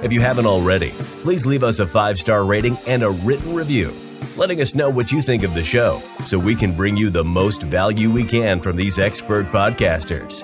If 0.03 0.13
you 0.13 0.21
haven't 0.21 0.45
already, 0.45 0.93
please 1.25 1.47
leave 1.47 1.63
us 1.63 1.79
a 1.79 1.87
five 1.87 2.19
star 2.19 2.45
rating 2.45 2.77
and 2.85 3.01
a 3.01 3.09
written 3.09 3.55
review, 3.55 3.91
letting 4.37 4.61
us 4.61 4.75
know 4.75 4.91
what 4.91 5.11
you 5.11 5.23
think 5.23 5.41
of 5.41 5.55
the 5.55 5.63
show 5.63 5.99
so 6.23 6.37
we 6.37 6.53
can 6.53 6.71
bring 6.71 6.95
you 6.95 7.09
the 7.09 7.23
most 7.23 7.63
value 7.63 8.11
we 8.11 8.23
can 8.23 8.61
from 8.61 8.75
these 8.75 8.99
expert 8.99 9.43
podcasters. 9.47 10.43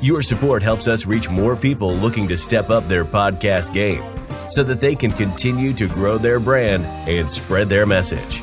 Your 0.00 0.22
support 0.22 0.62
helps 0.62 0.88
us 0.88 1.04
reach 1.04 1.28
more 1.28 1.54
people 1.54 1.94
looking 1.94 2.26
to 2.28 2.38
step 2.38 2.70
up 2.70 2.88
their 2.88 3.04
podcast 3.04 3.74
game 3.74 4.02
so 4.48 4.62
that 4.62 4.80
they 4.80 4.94
can 4.94 5.10
continue 5.10 5.74
to 5.74 5.86
grow 5.86 6.16
their 6.16 6.40
brand 6.40 6.86
and 7.06 7.30
spread 7.30 7.68
their 7.68 7.84
message. 7.84 8.40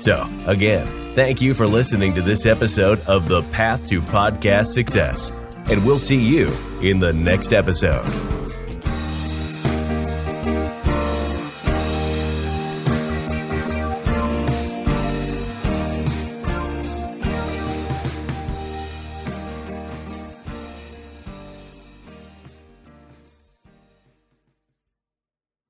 So, 0.00 0.26
again, 0.46 1.14
thank 1.14 1.42
you 1.42 1.52
for 1.52 1.66
listening 1.66 2.14
to 2.14 2.22
this 2.22 2.46
episode 2.46 3.02
of 3.06 3.28
The 3.28 3.42
Path 3.52 3.86
to 3.90 4.00
Podcast 4.00 4.68
Success, 4.68 5.30
and 5.66 5.84
we'll 5.84 5.98
see 5.98 6.18
you 6.18 6.50
in 6.80 7.00
the 7.00 7.12
next 7.12 7.52
episode. 7.52 8.08